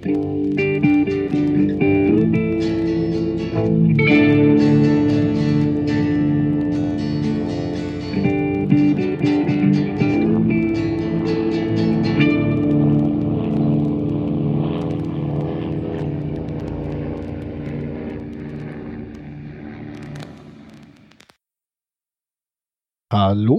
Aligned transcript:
Hallo, 0.00 0.12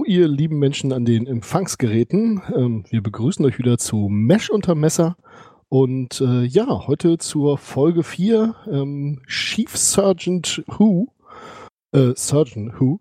ihr 0.06 0.26
lieben 0.26 0.58
Menschen 0.58 0.92
an 0.92 1.04
den 1.04 1.26
Empfangsgeräten. 1.26 2.40
Ähm, 2.56 2.84
wir 2.88 3.02
begrüßen 3.02 3.44
euch 3.44 3.58
wieder 3.58 3.76
zu 3.76 4.08
Mesh 4.08 4.48
unter 4.48 4.74
Messer. 4.74 5.18
Und 5.70 6.20
äh, 6.20 6.42
ja, 6.42 6.88
heute 6.88 7.16
zur 7.18 7.56
Folge 7.56 8.02
4, 8.02 8.56
ähm, 8.66 9.22
Chief 9.28 9.76
Sergeant 9.76 10.64
Who, 10.66 11.06
äh, 11.92 12.12
Surgeon 12.16 12.72
Who, 12.76 12.98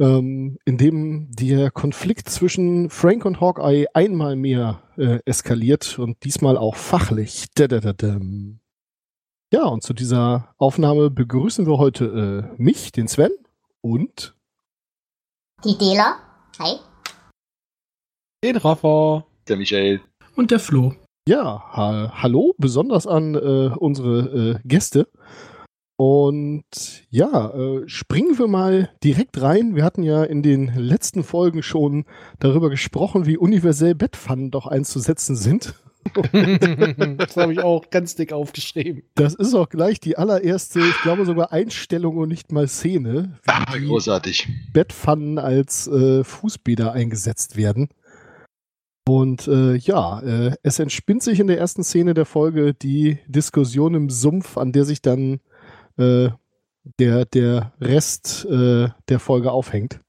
ähm, 0.00 0.58
in 0.64 0.76
dem 0.76 1.30
der 1.30 1.70
Konflikt 1.70 2.28
zwischen 2.28 2.90
Frank 2.90 3.24
und 3.24 3.40
Hawkeye 3.40 3.86
einmal 3.94 4.34
mehr 4.34 4.82
äh, 4.96 5.20
eskaliert 5.24 6.00
und 6.00 6.24
diesmal 6.24 6.58
auch 6.58 6.74
fachlich. 6.74 7.46
Dadadadam. 7.54 8.58
Ja, 9.52 9.66
und 9.66 9.84
zu 9.84 9.94
dieser 9.94 10.52
Aufnahme 10.58 11.10
begrüßen 11.10 11.64
wir 11.64 11.78
heute 11.78 12.50
äh, 12.56 12.60
mich, 12.60 12.90
den 12.90 13.06
Sven 13.06 13.30
und 13.82 14.34
Die 15.64 15.78
Dela. 15.78 16.16
Hi. 16.58 16.74
Den 18.42 18.56
Rafa. 18.56 19.24
Der 19.46 19.56
Michael. 19.56 20.00
Und 20.34 20.50
der 20.50 20.58
Flo. 20.58 20.96
Ja, 21.28 21.62
ha 21.72 22.12
hallo, 22.22 22.54
besonders 22.58 23.06
an 23.06 23.34
äh, 23.34 23.74
unsere 23.76 24.60
äh, 24.64 24.68
Gäste. 24.68 25.08
Und 25.96 27.04
ja, 27.10 27.50
äh, 27.50 27.86
springen 27.86 28.38
wir 28.38 28.48
mal 28.48 28.90
direkt 29.04 29.42
rein. 29.42 29.76
Wir 29.76 29.84
hatten 29.84 30.02
ja 30.02 30.24
in 30.24 30.42
den 30.42 30.74
letzten 30.74 31.22
Folgen 31.22 31.62
schon 31.62 32.06
darüber 32.38 32.70
gesprochen, 32.70 33.26
wie 33.26 33.36
universell 33.36 33.94
Bettpfannen 33.94 34.50
doch 34.50 34.66
einzusetzen 34.66 35.36
sind. 35.36 35.74
das 36.32 37.36
habe 37.36 37.52
ich 37.52 37.60
auch 37.60 37.90
ganz 37.90 38.14
dick 38.14 38.32
aufgeschrieben. 38.32 39.02
Das 39.14 39.34
ist 39.34 39.52
auch 39.54 39.68
gleich 39.68 40.00
die 40.00 40.16
allererste, 40.16 40.80
ich 40.80 41.02
glaube 41.02 41.26
sogar 41.26 41.52
Einstellung 41.52 42.16
und 42.16 42.30
nicht 42.30 42.50
mal 42.50 42.66
Szene, 42.66 43.38
wie 43.44 43.78
die 43.80 43.86
großartig. 43.86 44.48
Bettpfannen 44.72 45.38
als 45.38 45.86
äh, 45.86 46.24
Fußbäder 46.24 46.92
eingesetzt 46.92 47.58
werden. 47.58 47.90
Und 49.08 49.48
äh, 49.48 49.76
ja, 49.76 50.20
äh, 50.20 50.56
es 50.62 50.78
entspinnt 50.78 51.22
sich 51.22 51.40
in 51.40 51.46
der 51.46 51.58
ersten 51.58 51.82
Szene 51.82 52.14
der 52.14 52.26
Folge 52.26 52.74
die 52.74 53.18
Diskussion 53.26 53.94
im 53.94 54.10
Sumpf, 54.10 54.56
an 54.56 54.72
der 54.72 54.84
sich 54.84 55.02
dann 55.02 55.40
äh, 55.96 56.28
der, 56.98 57.24
der 57.24 57.72
Rest 57.80 58.44
äh, 58.46 58.88
der 59.08 59.18
Folge 59.18 59.52
aufhängt. 59.52 60.00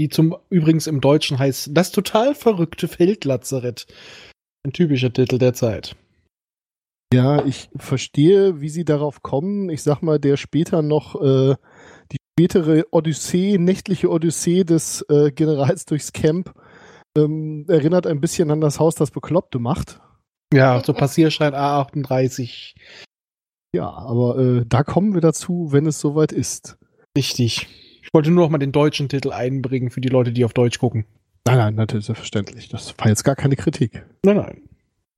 Die 0.00 0.08
zum 0.08 0.36
übrigens 0.48 0.86
im 0.86 1.00
Deutschen 1.00 1.38
heißt 1.38 1.70
Das 1.72 1.90
total 1.90 2.34
verrückte 2.34 2.86
Feldlazarett. 2.86 3.86
Ein 4.64 4.72
typischer 4.72 5.12
Titel 5.12 5.38
der 5.38 5.54
Zeit. 5.54 5.96
Ja, 7.12 7.44
ich 7.44 7.70
verstehe, 7.76 8.60
wie 8.60 8.68
sie 8.68 8.84
darauf 8.84 9.22
kommen. 9.22 9.70
Ich 9.70 9.82
sag 9.82 10.02
mal, 10.02 10.20
der 10.20 10.36
später 10.36 10.82
noch 10.82 11.20
äh, 11.20 11.56
die 12.12 12.18
spätere 12.38 12.84
Odyssee, 12.90 13.56
nächtliche 13.58 14.10
Odyssee 14.10 14.64
des 14.64 15.02
äh, 15.08 15.32
Generals 15.32 15.86
durchs 15.86 16.12
Camp 16.12 16.54
ähm, 17.24 17.66
erinnert 17.68 18.06
ein 18.06 18.20
bisschen 18.20 18.50
an 18.50 18.60
das 18.60 18.78
Haus, 18.80 18.94
das 18.94 19.10
Bekloppte 19.10 19.58
macht. 19.58 20.00
Ja, 20.52 20.82
so 20.82 20.92
Passierschein 20.94 21.54
A38. 21.54 22.74
Ja, 23.72 23.90
aber 23.90 24.38
äh, 24.38 24.64
da 24.66 24.82
kommen 24.82 25.14
wir 25.14 25.20
dazu, 25.20 25.68
wenn 25.70 25.86
es 25.86 26.00
soweit 26.00 26.32
ist. 26.32 26.78
Richtig. 27.16 27.68
Ich 28.02 28.14
wollte 28.14 28.30
nur 28.30 28.44
noch 28.44 28.50
mal 28.50 28.58
den 28.58 28.72
deutschen 28.72 29.08
Titel 29.08 29.32
einbringen 29.32 29.90
für 29.90 30.00
die 30.00 30.08
Leute, 30.08 30.32
die 30.32 30.44
auf 30.44 30.54
Deutsch 30.54 30.78
gucken. 30.78 31.04
Nein, 31.46 31.58
nein, 31.58 31.74
natürlich, 31.74 32.06
selbstverständlich. 32.06 32.68
Das 32.68 32.94
war 32.98 33.08
jetzt 33.08 33.24
gar 33.24 33.36
keine 33.36 33.56
Kritik. 33.56 34.04
Nein, 34.24 34.36
nein. 34.36 34.62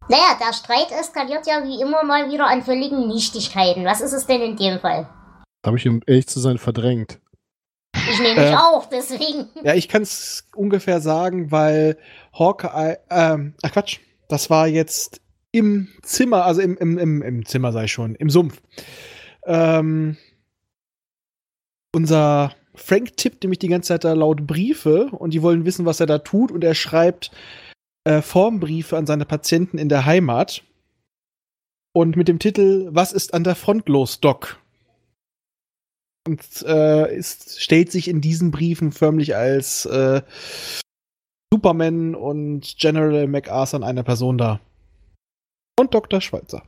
Naja, 0.09 0.37
der 0.41 0.53
Streit 0.53 0.91
eskaliert 0.91 1.47
ja 1.47 1.63
wie 1.63 1.81
immer 1.81 2.03
mal 2.03 2.31
wieder 2.33 2.49
an 2.49 2.63
völligen 2.63 3.07
Nichtigkeiten. 3.07 3.85
Was 3.85 4.01
ist 4.01 4.13
es 4.13 4.27
denn 4.27 4.41
in 4.43 4.57
dem 4.57 4.81
Fall? 4.81 5.09
Habe 5.65 5.77
ich, 5.77 5.87
um 5.87 6.01
ehrlich 6.07 6.27
zu 6.27 6.41
sein, 6.41 6.59
verdrängt. 6.59 7.20
Ich 8.23 8.29
nehme 8.29 8.41
mich 8.41 8.51
Äh. 8.53 8.57
auch, 8.57 8.87
deswegen. 8.87 9.49
Ja, 9.63 9.75
ich 9.75 9.89
kann 9.89 10.03
es 10.03 10.49
ungefähr 10.55 11.01
sagen, 11.01 11.51
weil 11.51 11.97
Hawkeye, 12.39 12.99
ähm, 13.11 13.55
ach 13.63 13.73
Quatsch, 13.73 13.99
das 14.29 14.51
war 14.51 14.67
jetzt 14.67 15.21
im 15.53 15.89
Zimmer, 16.03 16.45
also 16.45 16.61
im, 16.61 16.77
im, 16.77 16.99
im, 16.99 17.23
im 17.23 17.47
Zimmer 17.47 17.73
sei 17.73 17.87
schon, 17.89 18.15
im 18.15 18.31
Sumpf. 18.31 18.61
Ähm, 19.47 20.17
unser 21.93 22.55
Frank 22.75 23.17
tippt 23.17 23.43
nämlich 23.43 23.59
die 23.59 23.69
ganze 23.69 23.89
Zeit 23.89 24.05
da 24.05 24.13
laut 24.13 24.47
Briefe 24.47 25.07
und 25.07 25.35
die 25.35 25.43
wollen 25.43 25.65
wissen, 25.65 25.87
was 25.87 26.01
er 26.01 26.07
da 26.07 26.19
tut 26.19 26.53
und 26.53 26.63
er 26.63 26.75
schreibt 26.75 27.31
äh, 28.05 28.23
Formbriefe 28.23 28.97
an 28.97 29.07
seine 29.07 29.25
Patienten 29.25 29.77
in 29.77 29.89
der 29.89 30.07
Heimat 30.07 30.63
und 31.93 32.17
mit 32.17 32.29
dem 32.29 32.39
Titel 32.39 32.89
Was 32.93 33.13
ist 33.13 33.35
an 33.35 33.43
der 33.45 33.57
Front 33.57 33.89
los, 33.89 34.21
Doc? 34.21 34.59
Und 36.27 36.41
äh, 36.67 37.17
ist, 37.17 37.61
stellt 37.63 37.91
sich 37.91 38.09
in 38.09 38.21
diesen 38.21 38.51
Briefen 38.51 38.93
förmlich 38.93 39.35
als 39.37 39.87
äh, 39.87 40.21
Superman 41.53 42.15
und 42.15 42.77
General 42.79 43.27
MacArthur 43.27 43.79
in 43.81 43.85
einer 43.85 44.03
Person 44.03 44.39
dar. 44.39 44.61
Und 45.79 45.95
Dr. 45.95 46.21
Schweitzer. 46.21 46.63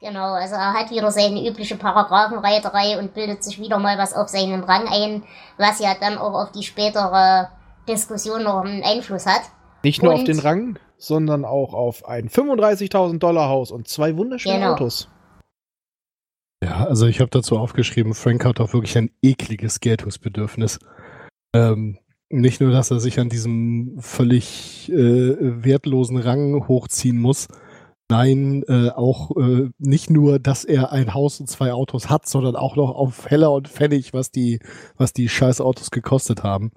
Genau, 0.00 0.32
also 0.34 0.54
er 0.54 0.72
hat 0.74 0.90
wieder 0.90 1.10
seine 1.10 1.46
übliche 1.48 1.76
Paragraphenreiterei 1.76 2.98
und 2.98 3.14
bildet 3.14 3.42
sich 3.44 3.58
wieder 3.60 3.78
mal 3.78 3.98
was 3.98 4.14
auf 4.14 4.28
seinen 4.28 4.62
Rang 4.64 4.86
ein, 4.88 5.22
was 5.58 5.78
ja 5.80 5.94
dann 5.98 6.18
auch 6.18 6.34
auf 6.34 6.52
die 6.52 6.62
spätere 6.62 7.48
Diskussion 7.88 8.42
noch 8.44 8.62
einen 8.64 8.82
Einfluss 8.82 9.26
hat. 9.26 9.42
Nicht 9.82 10.02
nur 10.02 10.12
auf 10.14 10.20
Und- 10.20 10.28
den 10.28 10.38
Rang, 10.38 10.78
sondern 10.98 11.44
auch 11.44 11.72
auf 11.74 12.06
ein 12.08 12.28
35.000 12.28 13.18
Dollar 13.18 13.48
Haus 13.48 13.70
und 13.70 13.88
zwei 13.88 14.16
wunderschöne 14.16 14.56
Genau. 14.58 14.72
Autos. 14.72 15.08
Ja, 16.62 16.86
also 16.86 17.06
ich 17.06 17.20
habe 17.20 17.30
dazu 17.30 17.58
aufgeschrieben, 17.58 18.14
Frank 18.14 18.44
hat 18.44 18.60
auch 18.60 18.72
wirklich 18.72 18.96
ein 18.96 19.10
ekliges 19.22 19.80
Geltungsbedürfnis. 19.80 20.78
Ähm, 21.54 21.98
nicht 22.28 22.60
nur, 22.60 22.70
dass 22.70 22.90
er 22.90 22.98
sich 22.98 23.20
an 23.20 23.28
diesem 23.28 23.96
völlig 23.98 24.90
äh, 24.90 25.36
wertlosen 25.38 26.16
Rang 26.16 26.66
hochziehen 26.66 27.18
muss. 27.18 27.48
Nein, 28.08 28.62
äh, 28.68 28.90
auch 28.90 29.36
äh, 29.36 29.68
nicht 29.78 30.10
nur, 30.10 30.38
dass 30.38 30.64
er 30.64 30.92
ein 30.92 31.12
Haus 31.12 31.40
und 31.40 31.48
zwei 31.48 31.72
Autos 31.72 32.08
hat, 32.08 32.28
sondern 32.28 32.54
auch 32.56 32.76
noch 32.76 32.90
auf 32.90 33.28
Heller 33.28 33.52
und 33.52 33.68
Pfennig, 33.68 34.12
was 34.12 34.30
die, 34.30 34.60
was 34.96 35.12
die 35.12 35.28
scheiß 35.28 35.60
Autos 35.60 35.90
gekostet 35.90 36.42
haben. 36.42 36.70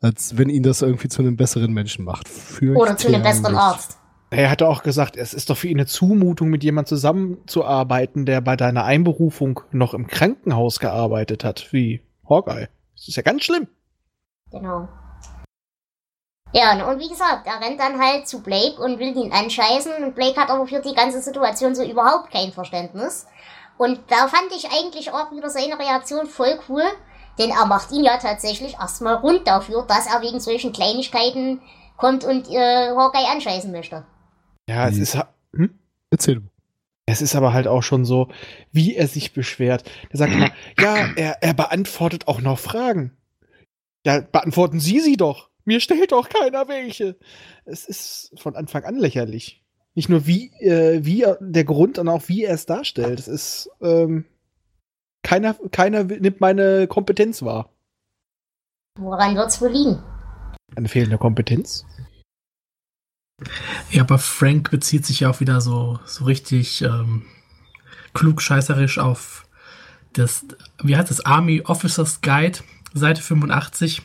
Als 0.00 0.38
wenn 0.38 0.48
ihn 0.48 0.62
das 0.62 0.82
irgendwie 0.82 1.08
zu 1.08 1.22
einem 1.22 1.36
besseren 1.36 1.72
Menschen 1.72 2.04
macht. 2.04 2.28
Oder 2.60 2.96
zu 2.96 3.08
einem 3.08 3.22
besseren. 3.22 3.56
Arzt. 3.56 3.98
Er 4.30 4.50
hatte 4.50 4.68
auch 4.68 4.82
gesagt, 4.82 5.16
es 5.16 5.34
ist 5.34 5.50
doch 5.50 5.56
für 5.56 5.68
ihn 5.68 5.78
eine 5.78 5.86
Zumutung, 5.86 6.48
mit 6.48 6.64
jemandem 6.64 6.88
zusammenzuarbeiten, 6.88 8.26
der 8.26 8.40
bei 8.40 8.56
deiner 8.56 8.84
Einberufung 8.84 9.60
noch 9.70 9.94
im 9.94 10.08
Krankenhaus 10.08 10.80
gearbeitet 10.80 11.44
hat, 11.44 11.72
wie 11.72 12.02
Hawkeye. 12.28 12.68
Das 12.96 13.08
ist 13.08 13.16
ja 13.16 13.22
ganz 13.22 13.44
schlimm. 13.44 13.68
Genau. 14.50 14.88
Ja, 16.52 16.88
und 16.88 16.98
wie 16.98 17.08
gesagt, 17.08 17.46
er 17.46 17.60
rennt 17.60 17.78
dann 17.78 18.00
halt 18.00 18.26
zu 18.26 18.42
Blake 18.42 18.80
und 18.80 18.98
will 18.98 19.16
ihn 19.16 19.32
anscheißen 19.32 20.02
und 20.02 20.14
Blake 20.14 20.40
hat 20.40 20.50
aber 20.50 20.66
für 20.66 20.80
die 20.80 20.94
ganze 20.94 21.20
Situation 21.20 21.74
so 21.74 21.84
überhaupt 21.84 22.32
kein 22.32 22.52
Verständnis. 22.52 23.26
Und 23.78 24.00
da 24.08 24.26
fand 24.26 24.50
ich 24.56 24.66
eigentlich 24.70 25.12
auch 25.12 25.30
wieder 25.32 25.50
seine 25.50 25.78
Reaktion 25.78 26.26
voll 26.26 26.58
cool, 26.68 26.82
denn 27.38 27.50
er 27.50 27.66
macht 27.66 27.92
ihn 27.92 28.04
ja 28.04 28.16
tatsächlich 28.16 28.74
erstmal 28.74 29.16
rund 29.16 29.46
dafür, 29.46 29.84
dass 29.86 30.06
er 30.06 30.22
wegen 30.22 30.40
solchen 30.40 30.72
Kleinigkeiten 30.72 31.60
kommt 31.96 32.24
und 32.24 32.48
äh, 32.50 32.90
Hawkeye 32.90 33.30
anscheißen 33.30 33.70
möchte. 33.70 34.04
Ja, 34.68 34.88
es 34.88 34.96
Hm. 34.96 35.02
ist. 35.02 35.18
Hm? 35.54 35.78
Erzähl 36.10 36.34
du. 36.36 36.40
Es 37.08 37.22
ist 37.22 37.36
aber 37.36 37.52
halt 37.52 37.68
auch 37.68 37.82
schon 37.82 38.04
so, 38.04 38.28
wie 38.72 38.96
er 38.96 39.06
sich 39.06 39.32
beschwert. 39.32 39.88
Er 40.10 40.18
sagt 40.18 40.32
immer, 40.32 40.50
ja, 40.80 41.08
er, 41.16 41.42
er 41.42 41.54
beantwortet 41.54 42.26
auch 42.26 42.40
noch 42.40 42.58
Fragen. 42.58 43.16
Ja, 44.04 44.20
beantworten 44.20 44.80
Sie 44.80 45.00
sie 45.00 45.16
doch. 45.16 45.50
Mir 45.64 45.80
stellt 45.80 46.12
doch 46.12 46.28
keiner 46.28 46.68
welche. 46.68 47.16
Es 47.64 47.84
ist 47.86 48.32
von 48.40 48.54
Anfang 48.56 48.84
an 48.84 48.96
lächerlich. 48.96 49.64
Nicht 49.94 50.08
nur 50.08 50.26
wie, 50.26 50.48
äh, 50.60 51.04
wie 51.04 51.22
er, 51.22 51.38
der 51.40 51.64
Grund, 51.64 51.96
sondern 51.96 52.16
auch 52.16 52.28
wie 52.28 52.44
er 52.44 52.54
es 52.54 52.66
darstellt. 52.66 53.18
Es 53.18 53.28
ist, 53.28 53.70
ähm, 53.80 54.24
keiner, 55.22 55.54
keiner 55.72 56.04
nimmt 56.04 56.40
meine 56.40 56.86
Kompetenz 56.86 57.42
wahr. 57.42 57.70
Woran 58.98 59.34
wird's 59.36 59.60
wohl 59.60 59.70
liegen? 59.70 60.02
Eine 60.76 60.88
fehlende 60.88 61.18
Kompetenz? 61.18 61.84
Ja, 63.90 64.02
aber 64.02 64.18
Frank 64.18 64.70
bezieht 64.70 65.04
sich 65.04 65.20
ja 65.20 65.30
auch 65.30 65.40
wieder 65.40 65.60
so, 65.60 65.98
so 66.06 66.24
richtig 66.24 66.82
ähm, 66.82 67.22
klugscheißerisch 68.14 68.98
auf 68.98 69.46
das, 70.14 70.46
wie 70.82 70.96
heißt 70.96 71.10
das, 71.10 71.24
Army 71.26 71.60
Officers 71.62 72.20
Guide, 72.22 72.60
Seite 72.94 73.20
85, 73.20 74.00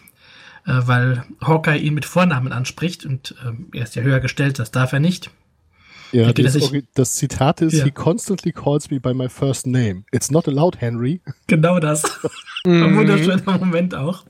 äh, 0.65 0.81
weil 0.85 1.23
Hawkeye 1.41 1.77
ihn 1.77 1.93
mit 1.93 2.03
Vornamen 2.05 2.51
anspricht 2.51 3.05
und 3.05 3.35
ähm, 3.45 3.67
er 3.73 3.83
ist 3.83 3.95
ja 3.95 4.01
höher 4.03 4.19
gestellt, 4.19 4.59
das 4.59 4.71
darf 4.71 4.91
er 4.91 4.99
nicht. 4.99 5.31
Ja, 6.11 6.25
Hätte 6.27 6.43
das, 6.43 6.57
Ori- 6.61 6.85
das 6.93 7.15
Zitat 7.15 7.61
ist, 7.61 7.71
Ja. 7.75 7.85
he 7.85 7.91
constantly 7.91 8.51
calls 8.51 8.91
me 8.91 8.99
by 8.99 9.13
my 9.13 9.29
first 9.29 9.65
name. 9.65 10.03
It's 10.11 10.29
not 10.29 10.45
allowed, 10.49 10.81
Henry. 10.81 11.21
Genau 11.47 11.79
das. 11.79 12.03
Mhm. 12.65 12.83
Ein 12.83 12.95
wunderschöner 12.97 13.57
Moment 13.57 13.95
auch. 13.95 14.25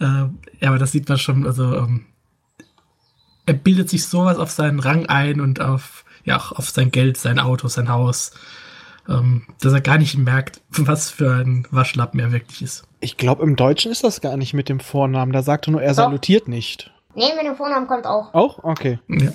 Ähm, 0.00 0.38
ja, 0.58 0.70
aber 0.70 0.78
das 0.78 0.92
sieht 0.92 1.06
man 1.10 1.18
schon, 1.18 1.46
also 1.46 1.76
ähm, 1.76 2.06
er 3.46 3.54
bildet 3.54 3.90
sich 3.90 4.06
sowas 4.06 4.38
auf 4.38 4.50
seinen 4.50 4.80
Rang 4.80 5.06
ein 5.06 5.40
und 5.40 5.60
auf, 5.60 6.04
ja, 6.24 6.36
auf 6.36 6.70
sein 6.70 6.90
Geld, 6.90 7.16
sein 7.16 7.38
Auto, 7.38 7.68
sein 7.68 7.88
Haus, 7.88 8.32
ähm, 9.08 9.46
dass 9.60 9.72
er 9.72 9.80
gar 9.80 9.98
nicht 9.98 10.16
merkt, 10.16 10.60
was 10.70 11.10
für 11.10 11.34
ein 11.34 11.66
Waschlappen 11.70 12.20
er 12.20 12.32
wirklich 12.32 12.62
ist. 12.62 12.84
Ich 13.00 13.16
glaube, 13.16 13.42
im 13.42 13.56
Deutschen 13.56 13.90
ist 13.90 14.04
das 14.04 14.20
gar 14.20 14.36
nicht 14.36 14.54
mit 14.54 14.68
dem 14.68 14.80
Vornamen. 14.80 15.32
Da 15.32 15.42
sagt 15.42 15.66
er 15.68 15.72
nur, 15.72 15.82
er 15.82 15.90
Doch. 15.90 15.96
salutiert 15.96 16.46
nicht. 16.48 16.92
Nee, 17.14 17.34
mit 17.36 17.44
dem 17.44 17.56
Vornamen 17.56 17.86
kommt 17.86 18.06
auch. 18.06 18.32
Auch? 18.32 18.62
Okay. 18.62 18.98
Ja. 19.08 19.32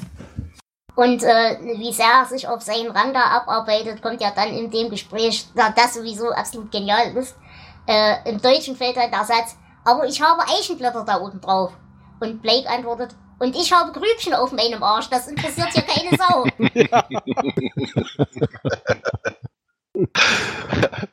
Und 0.95 1.21
äh, 1.21 1.59
wie 1.77 1.93
sehr 1.93 2.07
er 2.07 2.25
sich 2.25 2.47
auf 2.47 2.63
seinen 2.63 2.89
Rang 2.89 3.13
da 3.13 3.21
abarbeitet, 3.21 4.01
kommt 4.01 4.19
ja 4.19 4.31
dann 4.35 4.49
in 4.49 4.71
dem 4.71 4.89
Gespräch, 4.89 5.45
da 5.55 5.69
das 5.69 5.93
sowieso 5.93 6.31
absolut 6.31 6.71
genial 6.71 7.15
ist. 7.15 7.35
Äh, 7.85 8.27
Im 8.27 8.41
Deutschen 8.41 8.75
fällt 8.75 8.97
halt 8.97 9.13
der 9.13 9.23
Satz, 9.23 9.57
aber 9.85 10.07
ich 10.07 10.19
habe 10.19 10.41
Eichenblätter 10.41 11.03
da 11.05 11.21
oben 11.21 11.39
drauf. 11.39 11.71
Und 12.19 12.41
Blake 12.41 12.67
antwortet, 12.67 13.15
und 13.39 13.55
ich 13.55 13.71
habe 13.71 13.91
Grübchen 13.91 14.33
auf 14.33 14.51
meinem 14.51 14.83
Arsch, 14.83 15.09
das 15.09 15.27
interessiert 15.27 15.69
hier 15.73 15.83
keine 15.83 16.17
Sau. 16.17 16.45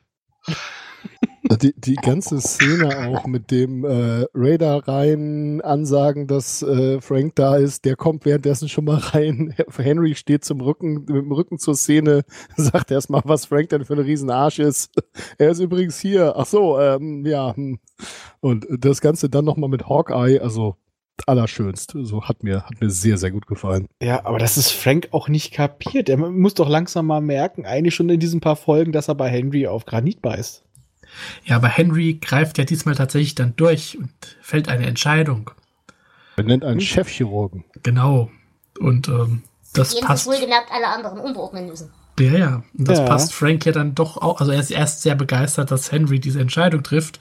Die, 1.61 1.75
die 1.77 1.97
ganze 1.97 2.41
Szene 2.41 3.09
auch 3.09 3.27
mit 3.27 3.51
dem 3.51 3.85
äh, 3.85 4.27
Raider 4.35 4.89
rein 4.89 5.61
ansagen, 5.61 6.27
dass 6.27 6.63
äh, 6.63 7.01
Frank 7.03 7.35
da 7.35 7.57
ist, 7.57 7.85
der 7.85 7.97
kommt 7.97 8.25
währenddessen 8.25 8.69
schon 8.69 8.87
mal 8.87 8.97
rein. 8.97 9.55
Henry 9.77 10.15
steht 10.15 10.45
zum 10.45 10.63
Rücken, 10.63 11.05
mit 11.05 11.11
dem 11.11 11.33
Rücken 11.33 11.59
zur 11.59 11.75
Szene, 11.75 12.25
sagt 12.57 12.91
erstmal, 12.91 13.21
was 13.25 13.45
Frank 13.47 13.69
denn 13.69 13.85
für 13.85 13.93
ein 13.93 14.01
Riesenarsch 14.01 14.59
ist. 14.59 14.91
Er 15.37 15.51
ist 15.51 15.61
übrigens 15.61 15.99
hier. 15.99 16.35
Ach 16.37 16.47
so, 16.47 16.81
ähm, 16.81 17.27
ja. 17.27 17.55
hm. 17.55 17.79
Und 18.41 18.67
das 18.71 19.01
Ganze 19.03 19.29
dann 19.29 19.45
nochmal 19.45 19.71
mit 19.71 19.87
Hawkeye, 19.87 20.41
also 20.41 20.77
allerschönst. 21.27 21.95
So 22.03 22.25
hat 22.25 22.43
mir, 22.43 22.63
hat 22.65 22.81
mir 22.81 22.91
sehr, 22.91 23.17
sehr 23.19 23.31
gut 23.31 23.47
gefallen. 23.47 23.89
Ja, 24.03 24.25
aber 24.27 24.39
das 24.39 24.57
ist 24.57 24.71
Frank 24.73 25.09
auch 25.13 25.29
nicht 25.29 25.53
kapiert. 25.53 26.09
Er 26.09 26.17
muss 26.17 26.55
doch 26.55 26.69
langsam 26.69 27.07
mal 27.07 27.21
merken, 27.21 27.67
eigentlich 27.67 27.95
schon 27.95 28.09
in 28.11 28.21
diesen 28.21 28.41
paar 28.41 28.57
Folgen, 28.57 28.93
dass 28.93 29.09
er 29.09 29.15
bei 29.15 29.29
Henry 29.29 29.67
auf 29.67 29.87
Granit 29.87 30.21
beißt. 30.23 30.63
ja, 31.45 31.57
aber 31.57 31.69
Henry 31.69 32.15
greift 32.21 32.59
ja 32.59 32.65
diesmal 32.65 32.95
tatsächlich 32.97 33.35
dann 33.35 33.55
durch 33.57 33.97
und 33.99 34.11
fällt 34.43 34.69
eine 34.69 34.87
Entscheidung. 34.87 35.51
Er 36.37 36.45
nennt 36.45 36.65
Hm. 36.65 36.71
einen 36.71 36.81
Chefchirurgen. 36.81 37.65
Genau. 37.83 38.31
Und 38.81 39.09
ähm, 39.09 39.43
das 39.73 39.93
Jedenfalls 39.95 40.25
passt. 40.25 40.27
wohlgemerkt 40.27 40.71
alle 40.73 40.89
anderen 40.89 41.67
müssen. 41.69 41.91
Ja, 42.19 42.33
ja. 42.33 42.63
Und 42.77 42.89
das 42.89 42.99
Ja. 42.99 43.05
passt 43.07 43.33
Frank 43.35 43.65
ja 43.67 43.73
dann 43.73 43.95
doch 43.95 44.17
auch. 44.19 44.41
Also 44.41 44.53
er 44.53 44.61
ist 44.61 44.71
erst 44.71 45.03
sehr 45.03 45.15
begeistert, 45.15 45.71
dass 45.71 45.91
Henry 45.93 46.19
diese 46.21 46.41
Entscheidung 46.41 46.83
trifft. 46.83 47.21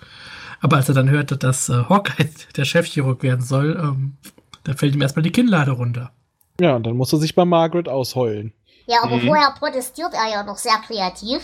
Aber 0.64 0.78
als 0.78 0.88
er 0.88 0.96
dann 0.96 1.10
hörte, 1.10 1.38
dass 1.38 1.68
äh, 1.70 1.74
Hawkeye 1.90 2.30
der 2.58 2.66
Chefchirurg 2.66 3.22
werden 3.22 3.42
soll, 3.46 3.78
ähm, 3.80 4.18
da 4.64 4.74
fällt 4.74 4.96
ihm 4.96 5.02
erstmal 5.02 5.24
die 5.24 5.32
Kinnlade 5.32 5.72
runter. 5.72 6.12
Ja, 6.60 6.76
und 6.76 6.88
dann 6.88 6.96
muss 6.96 7.12
er 7.12 7.20
sich 7.20 7.36
bei 7.36 7.44
Margaret 7.46 7.90
ausheulen. 7.90 8.54
Ja, 8.86 9.04
aber 9.04 9.18
Mhm. 9.18 9.28
vorher 9.28 9.52
protestiert 9.60 10.14
er 10.14 10.32
ja 10.32 10.44
noch 10.44 10.58
sehr 10.58 10.78
kreativ. 10.88 11.42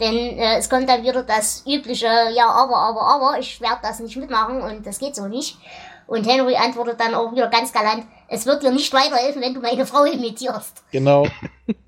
Denn 0.00 0.14
äh, 0.14 0.58
es 0.58 0.70
kommt 0.70 0.88
dann 0.88 1.02
wieder 1.02 1.22
das 1.24 1.64
übliche, 1.66 2.06
ja, 2.06 2.48
aber, 2.48 2.76
aber, 2.76 3.02
aber, 3.02 3.38
ich 3.38 3.60
werde 3.60 3.80
das 3.82 3.98
nicht 4.00 4.16
mitmachen 4.16 4.60
und 4.62 4.86
das 4.86 4.98
geht 4.98 5.14
so 5.16 5.26
nicht. 5.26 5.58
Und 6.06 6.26
Henry 6.26 6.56
antwortet 6.56 7.00
dann 7.00 7.14
auch 7.14 7.32
wieder 7.32 7.48
ganz 7.48 7.72
galant, 7.72 8.04
es 8.28 8.46
wird 8.46 8.62
dir 8.62 8.70
nicht 8.70 8.92
weiterhelfen, 8.92 9.42
wenn 9.42 9.54
du 9.54 9.60
meine 9.60 9.86
Frau 9.86 10.04
imitierst. 10.04 10.82
Genau. 10.92 11.26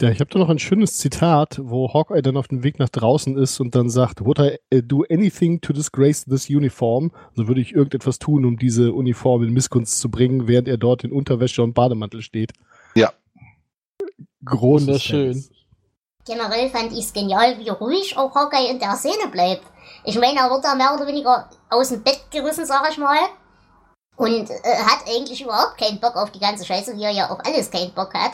Ja, 0.00 0.08
ich 0.08 0.20
habe 0.20 0.30
da 0.30 0.38
noch 0.38 0.48
ein 0.48 0.58
schönes 0.58 0.96
Zitat, 0.96 1.60
wo 1.62 1.92
Hawkeye 1.92 2.22
dann 2.22 2.38
auf 2.38 2.48
dem 2.48 2.62
Weg 2.62 2.78
nach 2.78 2.88
draußen 2.88 3.36
ist 3.36 3.60
und 3.60 3.74
dann 3.74 3.90
sagt, 3.90 4.24
would 4.24 4.38
I 4.38 4.58
uh, 4.74 4.80
do 4.80 5.04
anything 5.10 5.60
to 5.60 5.74
disgrace 5.74 6.24
this 6.24 6.48
uniform? 6.48 7.12
Also 7.32 7.48
würde 7.48 7.60
ich 7.60 7.74
irgendetwas 7.74 8.18
tun, 8.18 8.46
um 8.46 8.58
diese 8.58 8.94
Uniform 8.94 9.42
in 9.42 9.52
Missgunst 9.52 10.00
zu 10.00 10.10
bringen, 10.10 10.48
während 10.48 10.68
er 10.68 10.78
dort 10.78 11.04
in 11.04 11.12
Unterwäsche 11.12 11.62
und 11.62 11.74
Bademantel 11.74 12.22
steht. 12.22 12.52
Ja. 12.94 13.12
Großes 14.42 14.86
Wunderschön. 14.86 15.34
Fans. 15.34 15.50
Generell 16.24 16.70
fand 16.70 16.92
ich 16.92 17.00
es 17.00 17.12
genial, 17.12 17.58
wie 17.58 17.68
ruhig 17.68 18.16
auch 18.16 18.34
Hawkeye 18.34 18.70
in 18.70 18.78
der 18.78 18.96
Szene 18.96 19.28
bleibt. 19.30 19.64
Ich 20.04 20.18
meine, 20.18 20.38
er 20.38 20.48
wird 20.48 20.64
da 20.64 20.74
mehr 20.74 20.94
oder 20.94 21.06
weniger 21.06 21.50
aus 21.68 21.90
dem 21.90 22.02
Bett 22.02 22.22
gerissen, 22.30 22.64
sag 22.64 22.88
ich 22.90 22.96
mal. 22.96 23.18
Und 24.16 24.48
äh, 24.48 24.76
hat 24.82 25.06
eigentlich 25.06 25.42
überhaupt 25.42 25.76
keinen 25.78 26.00
Bock 26.00 26.16
auf 26.16 26.30
die 26.30 26.40
ganze 26.40 26.64
Scheiße, 26.64 26.96
wie 26.96 27.04
er 27.04 27.10
ja 27.10 27.30
auf 27.30 27.40
alles 27.44 27.70
keinen 27.70 27.92
Bock 27.92 28.14
hat. 28.14 28.32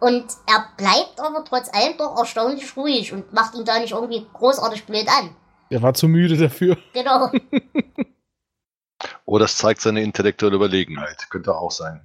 Und 0.00 0.24
er 0.46 0.66
bleibt 0.76 1.18
aber 1.18 1.44
trotz 1.44 1.72
allem 1.72 1.96
doch 1.96 2.18
erstaunlich 2.18 2.76
ruhig 2.76 3.12
und 3.12 3.32
macht 3.32 3.54
ihn 3.54 3.64
da 3.64 3.78
nicht 3.78 3.92
irgendwie 3.92 4.26
großartig 4.32 4.84
blöd 4.84 5.08
an. 5.08 5.30
Er 5.70 5.82
war 5.82 5.94
zu 5.94 6.08
müde 6.08 6.36
dafür. 6.36 6.76
Genau. 6.92 7.30
Oh, 9.26 9.38
das 9.38 9.56
zeigt 9.56 9.80
seine 9.80 10.02
intellektuelle 10.02 10.56
Überlegenheit. 10.56 11.28
Könnte 11.30 11.54
auch 11.56 11.70
sein. 11.70 12.04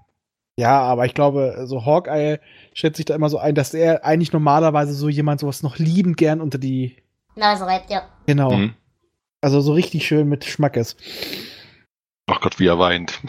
Ja, 0.57 0.81
aber 0.81 1.05
ich 1.05 1.13
glaube, 1.13 1.63
so 1.65 1.85
Hawkeye 1.85 2.39
schätzt 2.73 2.97
sich 2.97 3.05
da 3.05 3.15
immer 3.15 3.29
so 3.29 3.37
ein, 3.37 3.55
dass 3.55 3.73
er 3.73 4.03
eigentlich 4.03 4.33
normalerweise 4.33 4.93
so 4.93 5.07
jemand 5.07 5.39
sowas 5.39 5.63
noch 5.63 5.77
liebend 5.77 6.17
gern 6.17 6.41
unter 6.41 6.57
die. 6.57 6.97
Nase 7.35 7.65
reibt, 7.65 7.89
ja. 7.89 8.09
Genau. 8.25 8.51
Mhm. 8.51 8.73
Also 9.41 9.61
so 9.61 9.73
richtig 9.73 10.05
schön 10.05 10.27
mit 10.27 10.43
Schmackes. 10.43 10.97
Ach 12.27 12.41
Gott, 12.41 12.59
wie 12.59 12.67
er 12.67 12.79
weint. 12.79 13.19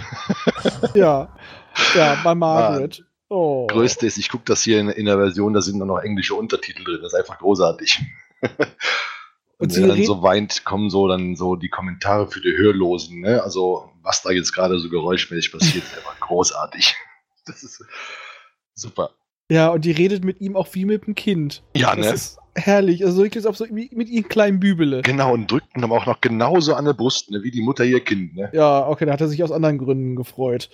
Ja. 0.95 1.29
Ja, 1.95 2.17
bei 2.25 2.35
Margaret. 2.35 3.05
Oh. 3.31 3.69
Größte 3.69 4.07
ist, 4.07 4.19
ich 4.19 4.29
gucke 4.29 4.45
das 4.45 4.63
hier 4.63 4.81
in, 4.81 4.89
in 4.89 5.07
der 5.07 5.17
Version, 5.17 5.53
da 5.53 5.63
sind 5.63 5.79
nur 5.79 5.87
noch 5.87 6.01
englische 6.01 6.35
Untertitel 6.35 6.83
drin. 6.83 6.99
Das 7.01 7.13
ist 7.13 7.19
einfach 7.19 7.39
großartig. 7.39 8.01
Und 8.43 8.51
Und 9.59 9.77
wenn 9.77 9.85
er 9.85 9.89
dann 9.95 10.05
so 10.05 10.23
weint, 10.23 10.65
kommen 10.65 10.91
so 10.91 11.07
dann 11.07 11.37
so 11.37 11.55
die 11.55 11.69
Kommentare 11.69 12.29
für 12.29 12.41
die 12.41 12.57
Hörlosen. 12.57 13.21
Ne? 13.21 13.43
Also 13.43 13.89
was 14.03 14.23
da 14.23 14.31
jetzt 14.31 14.53
gerade 14.53 14.81
so 14.81 14.89
geräuschmäßig 14.91 15.53
passiert, 15.53 15.85
ist 15.85 15.97
einfach 15.97 16.19
großartig. 16.21 16.95
Das 17.47 17.63
ist 17.65 17.83
super. 18.75 19.11
Ja, 19.51 19.71
und 19.71 19.85
die 19.85 19.91
redet 19.91 20.25
mit 20.25 20.41
ihm 20.41 20.55
auch 20.57 20.69
wie 20.73 20.85
mit 20.85 21.07
dem 21.07 21.15
Kind. 21.15 21.63
Ja, 21.75 21.97
Das 21.97 22.07
ne? 22.07 22.13
ist 22.13 22.39
herrlich. 22.55 23.05
Also 23.05 23.23
wirklich, 23.23 23.45
ob 23.47 23.57
so 23.57 23.65
mit 23.71 24.09
ihrem 24.09 24.29
kleinen 24.29 24.61
Bübele. 24.61 25.01
Genau, 25.03 25.33
und 25.33 25.51
drückt 25.51 25.75
ihn 25.75 25.83
aber 25.83 25.97
auch 25.97 26.07
noch 26.07 26.21
genauso 26.21 26.75
an 26.75 26.85
der 26.85 26.93
Brust, 26.93 27.31
ne? 27.31 27.43
wie 27.43 27.51
die 27.51 27.63
Mutter 27.63 27.85
ihr 27.85 28.01
Kind. 28.01 28.37
Ne? 28.37 28.51
Ja, 28.53 28.87
okay, 28.87 29.07
da 29.07 29.13
hat 29.13 29.21
er 29.23 29.29
sich 29.29 29.43
aus 29.43 29.51
anderen 29.51 29.79
Gründen 29.79 30.17
gefreut. 30.17 30.69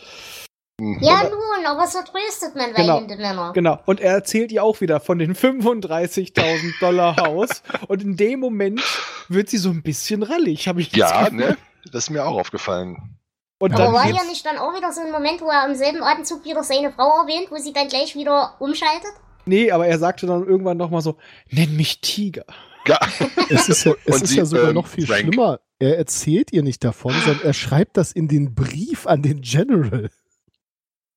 Mhm. 0.79 0.99
Ja, 1.01 1.21
Aber- 1.21 1.31
nun, 1.31 1.67
aber 1.67 1.87
so 1.87 1.99
tröstet 2.01 2.55
man 2.55 2.75
Genau. 2.75 2.97
weinende 2.97 3.17
Männer. 3.17 3.53
Genau. 3.55 3.79
Und 3.87 4.01
er 4.01 4.13
erzählt 4.13 4.53
ihr 4.53 4.63
auch 4.63 4.81
wieder 4.81 5.01
von 5.01 5.19
den 5.19 5.35
35.000 5.35 6.75
Dollar 6.81 7.17
Haus. 7.27 7.63
und 7.89 8.03
in 8.03 8.17
dem 8.17 8.41
Moment 8.41 8.83
wird 9.29 9.49
sie 9.49 9.57
so 9.59 9.71
ein 9.71 9.83
bisschen 9.83 10.23
rallig, 10.23 10.69
habe 10.69 10.81
ich 10.81 10.91
das 10.91 10.99
Ja, 10.99 11.25
Gefühl. 11.25 11.39
ne? 11.39 11.57
das 11.93 12.05
ist 12.05 12.11
mir 12.11 12.25
auch 12.27 12.37
aufgefallen. 12.39 13.19
Und 13.59 13.73
Aber 13.73 13.91
war 13.95 14.07
ja 14.07 14.23
nicht 14.25 14.45
dann 14.45 14.59
auch 14.59 14.75
wieder 14.77 14.93
so 14.93 15.01
ein 15.01 15.11
Moment, 15.11 15.41
wo 15.41 15.49
er 15.49 15.67
im 15.67 15.75
selben 15.75 16.03
Atemzug 16.03 16.45
wieder 16.45 16.63
seine 16.63 16.93
Frau 16.93 17.23
erwähnt, 17.23 17.51
wo 17.51 17.57
sie 17.57 17.73
dann 17.73 17.89
gleich 17.89 18.15
wieder 18.15 18.55
umschaltet? 18.59 19.13
Nee, 19.47 19.71
aber 19.71 19.87
er 19.87 19.99
sagte 19.99 20.27
dann 20.27 20.47
irgendwann 20.47 20.77
noch 20.77 20.91
mal 20.91 21.01
so, 21.01 21.17
nenn 21.51 21.75
mich 21.75 22.03
Tiger. 22.03 22.45
Ja, 22.87 22.99
Es 23.49 23.69
ist 23.71 23.85
ja, 23.85 23.95
es 24.05 24.17
ist 24.23 24.29
sie, 24.29 24.37
ja 24.39 24.45
sogar 24.45 24.69
ähm, 24.69 24.75
noch 24.75 24.87
viel 24.89 25.07
Frank. 25.07 25.21
schlimmer. 25.21 25.61
Er 25.79 25.97
erzählt 25.97 26.53
ihr 26.53 26.63
nicht 26.63 26.85
davon, 26.85 27.15
sondern 27.25 27.45
er 27.45 27.55
schreibt 27.55 27.97
das 27.97 28.13
in 28.13 28.29
den 28.29 28.55
Brief 28.55 29.07
an 29.07 29.23
den 29.23 29.41
General. 29.41 30.11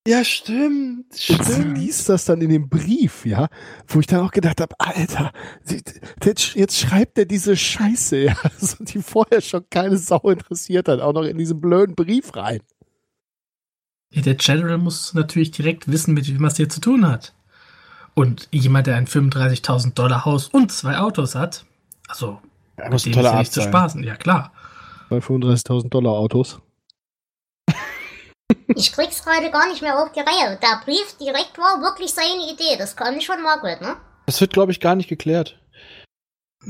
Ja, 0.08 0.24
stimmt. 0.24 1.06
Und 1.12 1.14
sie 1.14 1.34
Stimmt. 1.34 1.78
liest 1.78 2.10
das 2.10 2.26
dann 2.26 2.42
in 2.42 2.50
dem 2.50 2.70
Brief, 2.70 3.26
ja, 3.26 3.48
wo 3.88 4.00
ich 4.00 4.08
dann 4.08 4.22
auch 4.26 4.32
gedacht 4.32 4.62
habe, 4.62 4.74
Alter, 4.80 5.32
jetzt 5.66 6.80
schreibt 6.80 7.18
er 7.18 7.26
diese 7.26 7.56
Scheiße, 7.56 8.18
ja, 8.18 8.36
also 8.44 8.84
die 8.84 9.02
vorher 9.02 9.42
schon 9.42 9.66
keine 9.70 9.98
Sau 9.98 10.30
interessiert 10.30 10.88
hat, 10.88 11.00
auch 11.02 11.14
noch 11.14 11.24
in 11.24 11.38
diesen 11.38 11.60
blöden 11.62 11.96
Brief 11.96 12.36
rein. 12.36 12.62
Ja, 14.12 14.22
der 14.24 14.36
General 14.36 14.78
muss 14.78 15.14
natürlich 15.14 15.52
direkt 15.52 15.92
wissen, 15.92 16.14
mit 16.16 16.28
wem 16.28 16.44
er 16.44 16.48
es 16.48 16.58
hier 16.58 16.70
zu 16.70 16.82
tun 16.82 17.08
hat. 17.08 17.36
Und 18.16 18.48
jemand, 18.52 18.88
der 18.88 18.96
ein 18.96 19.06
35.000 19.06 19.94
Dollar 19.94 20.26
Haus 20.26 20.48
und 20.48 20.72
zwei 20.72 20.98
Autos 20.98 21.36
hat, 21.36 21.66
also 22.08 22.40
Er 22.78 22.90
muss 22.90 23.06
ein 23.06 23.12
dem 23.12 23.20
ist 23.20 23.26
ja 23.26 23.40
nicht 23.40 23.54
zu 23.54 23.62
spaßen. 23.62 24.04
Ja, 24.04 24.16
klar. 24.16 24.52
Bei 25.10 25.20
35.000 25.20 25.90
Dollar 25.90 26.14
Autos. 26.14 26.60
Ich 28.76 28.92
krieg's 28.92 29.24
gerade 29.24 29.50
gar 29.52 29.68
nicht 29.68 29.82
mehr 29.82 30.02
auf 30.02 30.12
die 30.12 30.20
Reihe. 30.20 30.58
Der 30.62 30.82
Brief 30.86 31.18
direkt 31.20 31.58
war 31.58 31.82
wirklich 31.82 32.12
seine 32.12 32.52
Idee. 32.52 32.78
Das 32.78 32.96
kam 32.96 33.16
nicht 33.16 33.28
von 33.28 33.42
Margaret, 33.42 33.82
ne? 33.82 33.96
Das 34.26 34.40
wird, 34.42 34.54
glaube 34.54 34.72
ich, 34.72 34.80
gar 34.80 34.96
nicht 34.96 35.10
geklärt. 35.10 35.60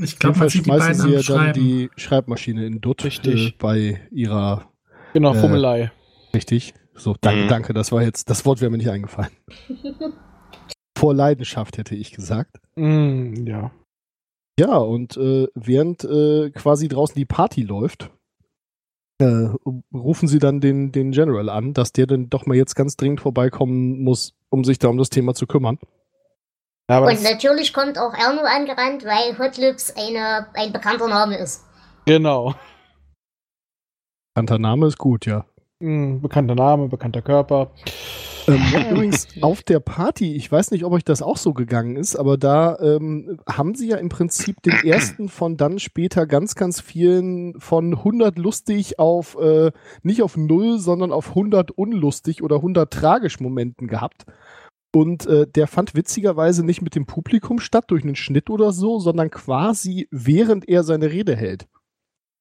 Ich 0.02 0.18
glaube, 0.18 0.38
man 0.38 0.48
sieht 0.48 0.64
die 0.66 0.70
schmeißen 0.70 0.98
beiden 0.98 1.02
sie 1.22 1.30
ja 1.30 1.36
dann 1.36 1.52
die 1.52 1.90
Schreibmaschine 1.96 2.64
in 2.66 2.80
Dutt 2.80 3.04
Richtig. 3.04 3.48
äh, 3.48 3.54
bei 3.58 4.00
ihrer, 4.10 4.70
Genau, 5.12 5.34
Äh, 5.34 5.40
Fummelei. 5.40 5.92
richtig, 6.34 6.74
so, 6.94 7.16
danke, 7.20 7.44
Mhm. 7.44 7.48
danke, 7.48 7.72
das 7.74 7.90
war 7.90 8.02
jetzt, 8.02 8.30
das 8.30 8.46
Wort 8.46 8.60
wäre 8.60 8.70
mir 8.70 8.78
nicht 8.78 8.90
eingefallen. 8.90 9.32
Vor 10.96 11.14
Leidenschaft 11.14 11.76
hätte 11.78 11.94
ich 11.96 12.12
gesagt. 12.12 12.60
Mm, 12.76 13.46
ja. 13.46 13.70
Ja, 14.58 14.76
und 14.76 15.16
äh, 15.16 15.48
während 15.54 16.04
äh, 16.04 16.50
quasi 16.50 16.88
draußen 16.88 17.14
die 17.16 17.24
Party 17.24 17.62
läuft, 17.62 18.10
äh, 19.20 19.50
rufen 19.92 20.28
sie 20.28 20.38
dann 20.38 20.60
den, 20.60 20.92
den 20.92 21.12
General 21.12 21.48
an, 21.48 21.74
dass 21.74 21.92
der 21.92 22.06
dann 22.06 22.30
doch 22.30 22.46
mal 22.46 22.56
jetzt 22.56 22.74
ganz 22.74 22.96
dringend 22.96 23.20
vorbeikommen 23.20 24.02
muss, 24.02 24.34
um 24.48 24.64
sich 24.64 24.78
da 24.78 24.88
um 24.88 24.98
das 24.98 25.10
Thema 25.10 25.34
zu 25.34 25.46
kümmern. 25.46 25.78
Ja, 26.88 26.96
aber 26.98 27.08
Und 27.08 27.22
natürlich 27.22 27.72
kommt 27.72 27.98
auch 27.98 28.14
Erno 28.14 28.42
angerannt, 28.42 29.04
weil 29.04 29.38
Hot 29.38 29.56
Lips 29.58 29.92
eine, 29.96 30.46
ein 30.54 30.72
bekannter 30.72 31.08
Name 31.08 31.36
ist. 31.36 31.64
genau. 32.06 32.54
Bekannter 34.34 34.58
Name 34.58 34.86
ist 34.86 34.96
gut, 34.98 35.26
ja. 35.26 35.44
Hm, 35.80 36.20
bekannter 36.20 36.54
Name, 36.54 36.88
bekannter 36.88 37.20
Körper. 37.20 37.72
Ähm, 38.46 38.62
übrigens 38.90 39.28
auf 39.40 39.62
der 39.62 39.80
Party, 39.80 40.34
ich 40.34 40.50
weiß 40.50 40.70
nicht, 40.70 40.84
ob 40.84 40.92
euch 40.92 41.04
das 41.04 41.22
auch 41.22 41.36
so 41.36 41.52
gegangen 41.52 41.96
ist, 41.96 42.16
aber 42.16 42.36
da 42.36 42.78
ähm, 42.80 43.38
haben 43.48 43.74
sie 43.74 43.88
ja 43.88 43.96
im 43.96 44.08
Prinzip 44.08 44.62
den 44.62 44.72
ersten 44.84 45.28
von 45.28 45.56
dann 45.56 45.78
später 45.78 46.26
ganz, 46.26 46.54
ganz 46.54 46.80
vielen 46.80 47.58
von 47.60 47.94
100 47.94 48.38
lustig 48.38 48.98
auf, 48.98 49.36
äh, 49.40 49.70
nicht 50.02 50.22
auf 50.22 50.36
0, 50.36 50.78
sondern 50.78 51.12
auf 51.12 51.30
100 51.30 51.70
unlustig 51.70 52.42
oder 52.42 52.56
100 52.56 52.92
tragisch 52.92 53.40
Momenten 53.40 53.86
gehabt. 53.86 54.26
Und 54.92 55.26
äh, 55.26 55.46
der 55.46 55.68
fand 55.68 55.94
witzigerweise 55.94 56.64
nicht 56.64 56.82
mit 56.82 56.96
dem 56.96 57.06
Publikum 57.06 57.60
statt, 57.60 57.84
durch 57.88 58.02
einen 58.02 58.16
Schnitt 58.16 58.50
oder 58.50 58.72
so, 58.72 58.98
sondern 58.98 59.30
quasi 59.30 60.08
während 60.10 60.68
er 60.68 60.82
seine 60.82 61.12
Rede 61.12 61.36
hält. 61.36 61.68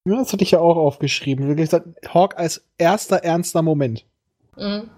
Ja, 0.05 0.17
das 0.17 0.33
hatte 0.33 0.43
ich 0.43 0.51
ja 0.51 0.59
auch 0.59 0.77
aufgeschrieben. 0.77 1.47
Wie 1.47 1.55
gesagt, 1.55 1.87
Hawk 2.11 2.37
als 2.37 2.65
erster 2.77 3.17
ernster 3.17 3.61
Moment. 3.61 4.05
Mhm. 4.57 4.89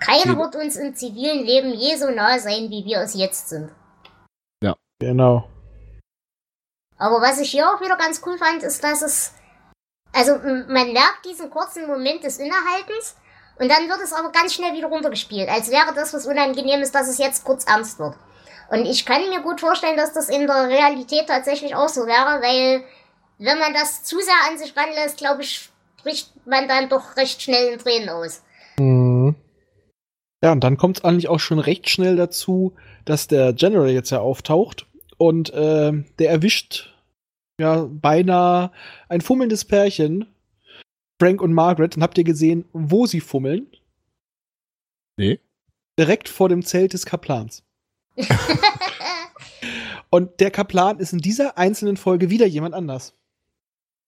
Keiner 0.00 0.32
Ja. 0.32 0.38
wird 0.38 0.56
uns 0.56 0.76
im 0.76 0.94
zivilen 0.94 1.44
Leben 1.44 1.72
je 1.72 1.96
so 1.96 2.10
nahe 2.10 2.40
sein, 2.40 2.70
wie 2.70 2.84
wir 2.84 2.98
es 2.98 3.14
jetzt 3.14 3.48
sind. 3.50 3.70
Genau. 5.00 5.48
Aber 6.98 7.22
was 7.22 7.40
ich 7.40 7.50
hier 7.50 7.66
auch 7.66 7.80
wieder 7.80 7.96
ganz 7.96 8.20
cool 8.26 8.36
fand, 8.36 8.62
ist, 8.62 8.84
dass 8.84 9.00
es. 9.00 9.32
Also, 10.12 10.36
man 10.36 10.92
merkt 10.92 11.24
diesen 11.24 11.48
kurzen 11.48 11.86
Moment 11.86 12.22
des 12.22 12.38
Innehaltens 12.38 13.16
und 13.58 13.70
dann 13.70 13.88
wird 13.88 14.00
es 14.02 14.12
aber 14.12 14.30
ganz 14.30 14.52
schnell 14.52 14.74
wieder 14.74 14.88
runtergespielt, 14.88 15.48
als 15.48 15.70
wäre 15.70 15.94
das 15.94 16.12
was 16.12 16.26
Unangenehmes, 16.26 16.92
dass 16.92 17.08
es 17.08 17.16
jetzt 17.16 17.44
kurz 17.44 17.64
ernst 17.64 17.98
wird. 17.98 18.14
Und 18.70 18.84
ich 18.84 19.06
kann 19.06 19.28
mir 19.30 19.40
gut 19.40 19.60
vorstellen, 19.60 19.96
dass 19.96 20.12
das 20.12 20.28
in 20.28 20.46
der 20.46 20.68
Realität 20.68 21.26
tatsächlich 21.28 21.74
auch 21.74 21.88
so 21.88 22.06
wäre, 22.06 22.42
weil, 22.42 22.84
wenn 23.38 23.58
man 23.58 23.72
das 23.72 24.04
zu 24.04 24.20
sehr 24.20 24.34
an 24.50 24.58
sich 24.58 24.76
ranlässt, 24.76 25.16
glaube 25.16 25.42
ich, 25.42 25.70
bricht 26.02 26.30
man 26.46 26.68
dann 26.68 26.88
doch 26.88 27.16
recht 27.16 27.40
schnell 27.40 27.72
in 27.72 27.78
Tränen 27.78 28.10
aus. 28.10 28.42
Ja, 30.42 30.52
und 30.52 30.64
dann 30.64 30.76
kommt 30.76 30.98
es 30.98 31.04
eigentlich 31.04 31.28
auch 31.28 31.40
schon 31.40 31.58
recht 31.58 31.90
schnell 31.90 32.16
dazu, 32.16 32.74
dass 33.04 33.28
der 33.28 33.52
General 33.52 33.90
jetzt 33.90 34.10
ja 34.10 34.20
auftaucht 34.20 34.86
und 35.18 35.50
äh, 35.52 35.92
der 36.18 36.30
erwischt 36.30 36.94
ja 37.60 37.86
beinahe 37.90 38.72
ein 39.08 39.20
fummelndes 39.20 39.66
Pärchen, 39.66 40.26
Frank 41.20 41.42
und 41.42 41.52
Margaret. 41.52 41.96
Und 41.96 42.02
habt 42.02 42.16
ihr 42.16 42.24
gesehen, 42.24 42.64
wo 42.72 43.06
sie 43.06 43.20
fummeln? 43.20 43.66
Nee. 45.18 45.38
Direkt 45.98 46.30
vor 46.30 46.48
dem 46.48 46.64
Zelt 46.64 46.94
des 46.94 47.04
Kaplans. 47.04 47.62
Und 50.10 50.40
der 50.40 50.50
Kaplan 50.50 50.98
ist 50.98 51.12
in 51.12 51.20
dieser 51.20 51.56
einzelnen 51.56 51.96
Folge 51.96 52.30
wieder 52.30 52.46
jemand 52.46 52.74
anders. 52.74 53.14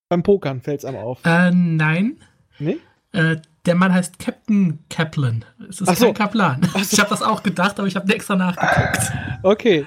Beim 0.09 0.25
Pokern 0.25 0.61
fällt's 0.61 0.85
einem 0.85 0.99
auf. 0.99 1.21
Äh, 1.25 1.53
nein. 1.53 2.21
Nee? 2.59 2.79
Äh, 3.13 3.37
der 3.67 3.75
Mann 3.75 3.93
heißt 3.93 4.19
Captain 4.19 4.81
Kaplan. 4.91 5.45
Es 5.69 5.81
ist 5.81 5.89
Ach 5.89 5.97
so. 5.97 6.07
kein 6.07 6.15
Kaplan. 6.15 6.61
Ach 6.75 6.85
so. 6.85 6.95
Ich 6.95 7.01
habe 7.01 7.11
das 7.11 7.23
auch 7.23 7.43
gedacht, 7.43 7.79
aber 7.79 7.87
ich 7.89 7.97
habe 7.97 8.13
extra 8.13 8.37
nachgeguckt. 8.37 9.13
Okay. 9.43 9.87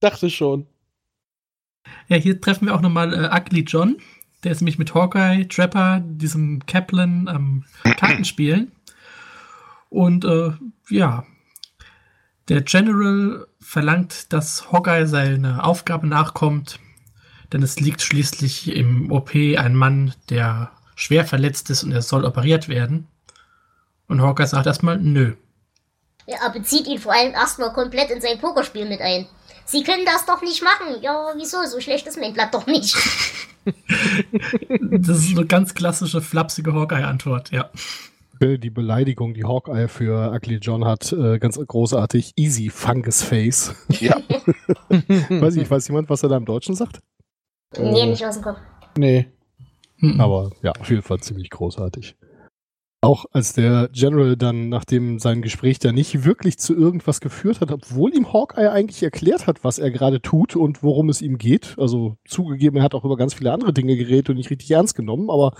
Dachte 0.00 0.30
schon. 0.30 0.66
Ja, 2.08 2.16
hier 2.16 2.40
treffen 2.40 2.66
wir 2.66 2.74
auch 2.74 2.80
nochmal 2.80 3.12
äh, 3.12 3.36
Ugly 3.36 3.62
John. 3.62 3.96
Der 4.44 4.52
ist 4.52 4.60
nämlich 4.60 4.78
mit 4.78 4.94
Hawkeye, 4.94 5.46
Trapper, 5.48 6.00
diesem 6.04 6.64
Kaplan 6.66 7.26
am 7.28 7.64
Kartenspielen. 7.82 8.72
Und 9.88 10.24
äh, 10.24 10.52
ja, 10.90 11.24
der 12.48 12.62
General 12.62 13.46
verlangt, 13.60 14.32
dass 14.32 14.70
Hawkeye 14.70 15.06
seine 15.06 15.64
Aufgabe 15.64 16.06
nachkommt, 16.06 16.78
denn 17.52 17.62
es 17.62 17.80
liegt 17.80 18.00
schließlich 18.00 18.74
im 18.74 19.10
OP 19.10 19.34
ein 19.34 19.74
Mann, 19.74 20.14
der 20.30 20.70
schwer 20.98 21.24
verletzt 21.24 21.70
ist 21.70 21.84
und 21.84 21.92
er 21.92 22.02
soll 22.02 22.24
operiert 22.24 22.68
werden. 22.68 23.06
Und 24.08 24.20
Hawkeye 24.20 24.46
sagt 24.46 24.66
erstmal, 24.66 24.98
nö. 24.98 25.34
Ja, 26.26 26.38
er 26.42 26.50
bezieht 26.50 26.88
ihn 26.88 26.98
vor 26.98 27.12
allem 27.12 27.32
erstmal 27.32 27.72
komplett 27.72 28.10
in 28.10 28.20
sein 28.20 28.40
Pokerspiel 28.40 28.84
mit 28.84 29.00
ein. 29.00 29.26
Sie 29.64 29.84
können 29.84 30.04
das 30.04 30.26
doch 30.26 30.42
nicht 30.42 30.62
machen. 30.62 31.00
Ja, 31.00 31.32
wieso? 31.36 31.58
So 31.66 31.80
schlecht 31.80 32.06
ist 32.08 32.18
mein 32.18 32.34
Blatt 32.34 32.52
doch 32.52 32.66
nicht. 32.66 32.96
Das 34.80 35.18
ist 35.18 35.36
eine 35.36 35.44
ganz 35.44 35.74
klassische, 35.74 36.22
flapsige 36.22 36.72
Hawkeye-Antwort, 36.72 37.50
ja. 37.50 37.68
Die 38.40 38.70
Beleidigung, 38.70 39.34
die 39.34 39.44
Hawkeye 39.44 39.88
für 39.88 40.32
Ugly 40.32 40.56
John 40.56 40.86
hat, 40.86 41.12
äh, 41.12 41.38
ganz 41.38 41.58
großartig. 41.58 42.32
Easy 42.36 42.70
Fungus 42.70 43.22
Face. 43.22 43.74
Ja, 43.90 44.16
weiß 44.88 45.56
ich, 45.56 45.70
weiß 45.70 45.86
jemand, 45.88 46.08
was 46.08 46.22
er 46.22 46.30
da 46.30 46.38
im 46.38 46.46
Deutschen 46.46 46.76
sagt? 46.76 47.00
nee, 47.76 48.06
nicht 48.06 48.24
aus 48.24 48.36
dem 48.36 48.44
Kopf. 48.44 48.58
Nee. 48.96 49.28
Mhm. 49.98 50.20
Aber 50.20 50.50
ja, 50.62 50.72
auf 50.72 50.88
jeden 50.90 51.02
Fall 51.02 51.20
ziemlich 51.20 51.50
großartig. 51.50 52.16
Auch 53.00 53.26
als 53.30 53.52
der 53.52 53.90
General 53.92 54.36
dann, 54.36 54.70
nachdem 54.70 55.20
sein 55.20 55.40
Gespräch 55.40 55.78
da 55.78 55.92
nicht 55.92 56.24
wirklich 56.24 56.58
zu 56.58 56.74
irgendwas 56.74 57.20
geführt 57.20 57.60
hat, 57.60 57.70
obwohl 57.70 58.12
ihm 58.12 58.32
Hawkeye 58.32 58.72
eigentlich 58.72 59.00
erklärt 59.04 59.46
hat, 59.46 59.62
was 59.62 59.78
er 59.78 59.92
gerade 59.92 60.20
tut 60.20 60.56
und 60.56 60.82
worum 60.82 61.08
es 61.08 61.22
ihm 61.22 61.38
geht. 61.38 61.76
Also 61.78 62.16
zugegeben, 62.26 62.78
er 62.78 62.82
hat 62.82 62.94
auch 62.94 63.04
über 63.04 63.16
ganz 63.16 63.34
viele 63.34 63.52
andere 63.52 63.72
Dinge 63.72 63.96
geredet 63.96 64.30
und 64.30 64.36
nicht 64.36 64.50
richtig 64.50 64.72
ernst 64.72 64.96
genommen, 64.96 65.30
aber 65.30 65.52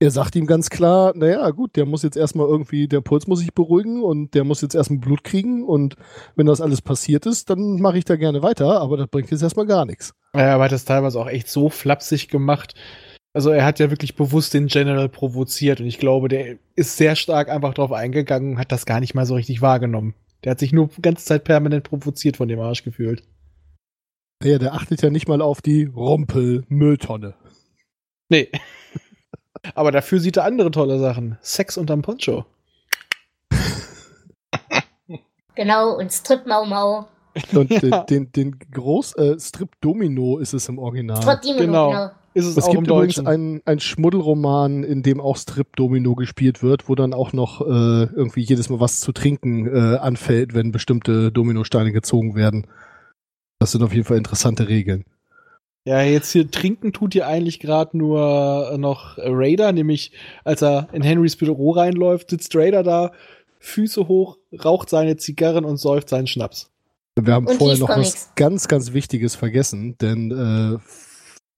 er 0.00 0.12
sagt 0.12 0.36
ihm 0.36 0.46
ganz 0.46 0.70
klar, 0.70 1.12
naja, 1.16 1.50
gut, 1.50 1.74
der 1.74 1.84
muss 1.84 2.04
jetzt 2.04 2.16
erstmal 2.16 2.46
irgendwie, 2.46 2.86
der 2.86 3.00
Puls 3.00 3.26
muss 3.26 3.40
sich 3.40 3.52
beruhigen 3.52 4.04
und 4.04 4.34
der 4.34 4.44
muss 4.44 4.60
jetzt 4.60 4.76
erstmal 4.76 5.00
Blut 5.00 5.24
kriegen 5.24 5.64
und 5.64 5.96
wenn 6.36 6.46
das 6.46 6.60
alles 6.60 6.80
passiert 6.80 7.26
ist, 7.26 7.50
dann 7.50 7.80
mache 7.80 7.98
ich 7.98 8.04
da 8.04 8.14
gerne 8.14 8.42
weiter, 8.42 8.80
aber 8.80 8.96
das 8.96 9.08
bringt 9.08 9.32
jetzt 9.32 9.42
erstmal 9.42 9.66
gar 9.66 9.84
nichts. 9.84 10.14
Ja, 10.34 10.54
aber 10.54 10.64
hat 10.64 10.72
das 10.72 10.84
teilweise 10.84 11.18
auch 11.18 11.26
echt 11.26 11.48
so 11.48 11.68
flapsig 11.68 12.28
gemacht. 12.28 12.74
Also 13.34 13.50
er 13.50 13.64
hat 13.64 13.78
ja 13.78 13.90
wirklich 13.90 14.16
bewusst 14.16 14.54
den 14.54 14.66
General 14.68 15.08
provoziert 15.08 15.80
und 15.80 15.86
ich 15.86 15.98
glaube, 15.98 16.28
der 16.28 16.56
ist 16.74 16.96
sehr 16.96 17.14
stark 17.14 17.50
einfach 17.50 17.74
drauf 17.74 17.92
eingegangen 17.92 18.52
und 18.52 18.58
hat 18.58 18.72
das 18.72 18.86
gar 18.86 19.00
nicht 19.00 19.14
mal 19.14 19.26
so 19.26 19.34
richtig 19.34 19.60
wahrgenommen. 19.60 20.14
Der 20.44 20.52
hat 20.52 20.58
sich 20.58 20.72
nur 20.72 20.88
die 20.88 21.02
ganze 21.02 21.24
Zeit 21.24 21.44
permanent 21.44 21.84
provoziert 21.84 22.36
von 22.36 22.48
dem 22.48 22.60
Arsch 22.60 22.84
gefühlt. 22.84 23.22
Naja, 24.42 24.58
der 24.58 24.74
achtet 24.74 25.02
ja 25.02 25.10
nicht 25.10 25.28
mal 25.28 25.42
auf 25.42 25.60
die 25.60 25.84
Rumpel-Mülltonne. 25.84 27.34
Nee. 28.28 28.50
aber 29.74 29.90
dafür 29.92 30.20
sieht 30.20 30.36
er 30.36 30.44
andere 30.44 30.70
tolle 30.70 30.98
Sachen. 30.98 31.38
Sex 31.42 31.76
unterm 31.76 32.02
Poncho. 32.02 32.44
Genau, 35.56 35.98
und 35.98 36.12
Strip 36.12 36.46
Mau 36.46 36.64
Mau. 36.64 37.08
Und 37.52 37.70
Ja. 37.82 38.04
den, 38.04 38.30
den 38.30 38.58
Groß 38.70 39.16
äh, 39.16 39.40
Strip 39.40 39.70
Domino 39.80 40.38
ist 40.38 40.54
es 40.54 40.68
im 40.68 40.78
Original. 40.78 41.20
Strip 41.20 41.42
Demon, 41.42 41.58
genau. 41.58 41.90
genau. 41.90 42.10
Ist 42.34 42.46
es, 42.46 42.56
Es 42.56 42.64
auch 42.64 42.70
gibt 42.72 42.88
im 42.88 42.94
übrigens 42.94 43.18
einen, 43.18 43.62
einen 43.64 43.80
Schmuddelroman, 43.80 44.84
in 44.84 45.02
dem 45.02 45.20
auch 45.20 45.36
Strip 45.36 45.74
Domino 45.76 46.14
gespielt 46.14 46.62
wird, 46.62 46.88
wo 46.88 46.94
dann 46.94 47.14
auch 47.14 47.32
noch 47.32 47.60
äh, 47.60 47.64
irgendwie 47.64 48.42
jedes 48.42 48.68
Mal 48.68 48.80
was 48.80 49.00
zu 49.00 49.12
trinken 49.12 49.66
äh, 49.66 49.96
anfällt, 49.96 50.54
wenn 50.54 50.72
bestimmte 50.72 51.32
Dominosteine 51.32 51.92
gezogen 51.92 52.34
werden. 52.34 52.66
Das 53.58 53.72
sind 53.72 53.82
auf 53.82 53.92
jeden 53.92 54.04
Fall 54.04 54.18
interessante 54.18 54.68
Regeln. 54.68 55.04
Ja, 55.84 56.02
jetzt 56.02 56.32
hier 56.32 56.50
trinken 56.50 56.92
tut 56.92 57.14
hier 57.14 57.26
eigentlich 57.26 57.60
gerade 57.60 57.96
nur 57.96 58.70
äh, 58.72 58.78
noch 58.78 59.16
Raider, 59.16 59.72
nämlich 59.72 60.12
als 60.44 60.62
er 60.62 60.88
in 60.92 61.02
Henrys 61.02 61.36
Büro 61.36 61.70
reinläuft, 61.70 62.30
sitzt 62.30 62.54
Raider 62.54 62.82
da, 62.82 63.12
Füße 63.58 64.06
hoch, 64.06 64.36
raucht 64.52 64.90
seine 64.90 65.16
Zigarren 65.16 65.64
und 65.64 65.78
säuft 65.78 66.10
seinen 66.10 66.26
Schnaps. 66.26 66.70
Wir 67.20 67.34
haben 67.34 67.46
Und 67.46 67.56
vorher 67.56 67.78
noch 67.78 67.88
Comics. 67.88 68.12
was 68.12 68.34
ganz, 68.36 68.68
ganz 68.68 68.92
Wichtiges 68.92 69.34
vergessen, 69.34 69.96
denn 69.98 70.30
äh, 70.30 70.78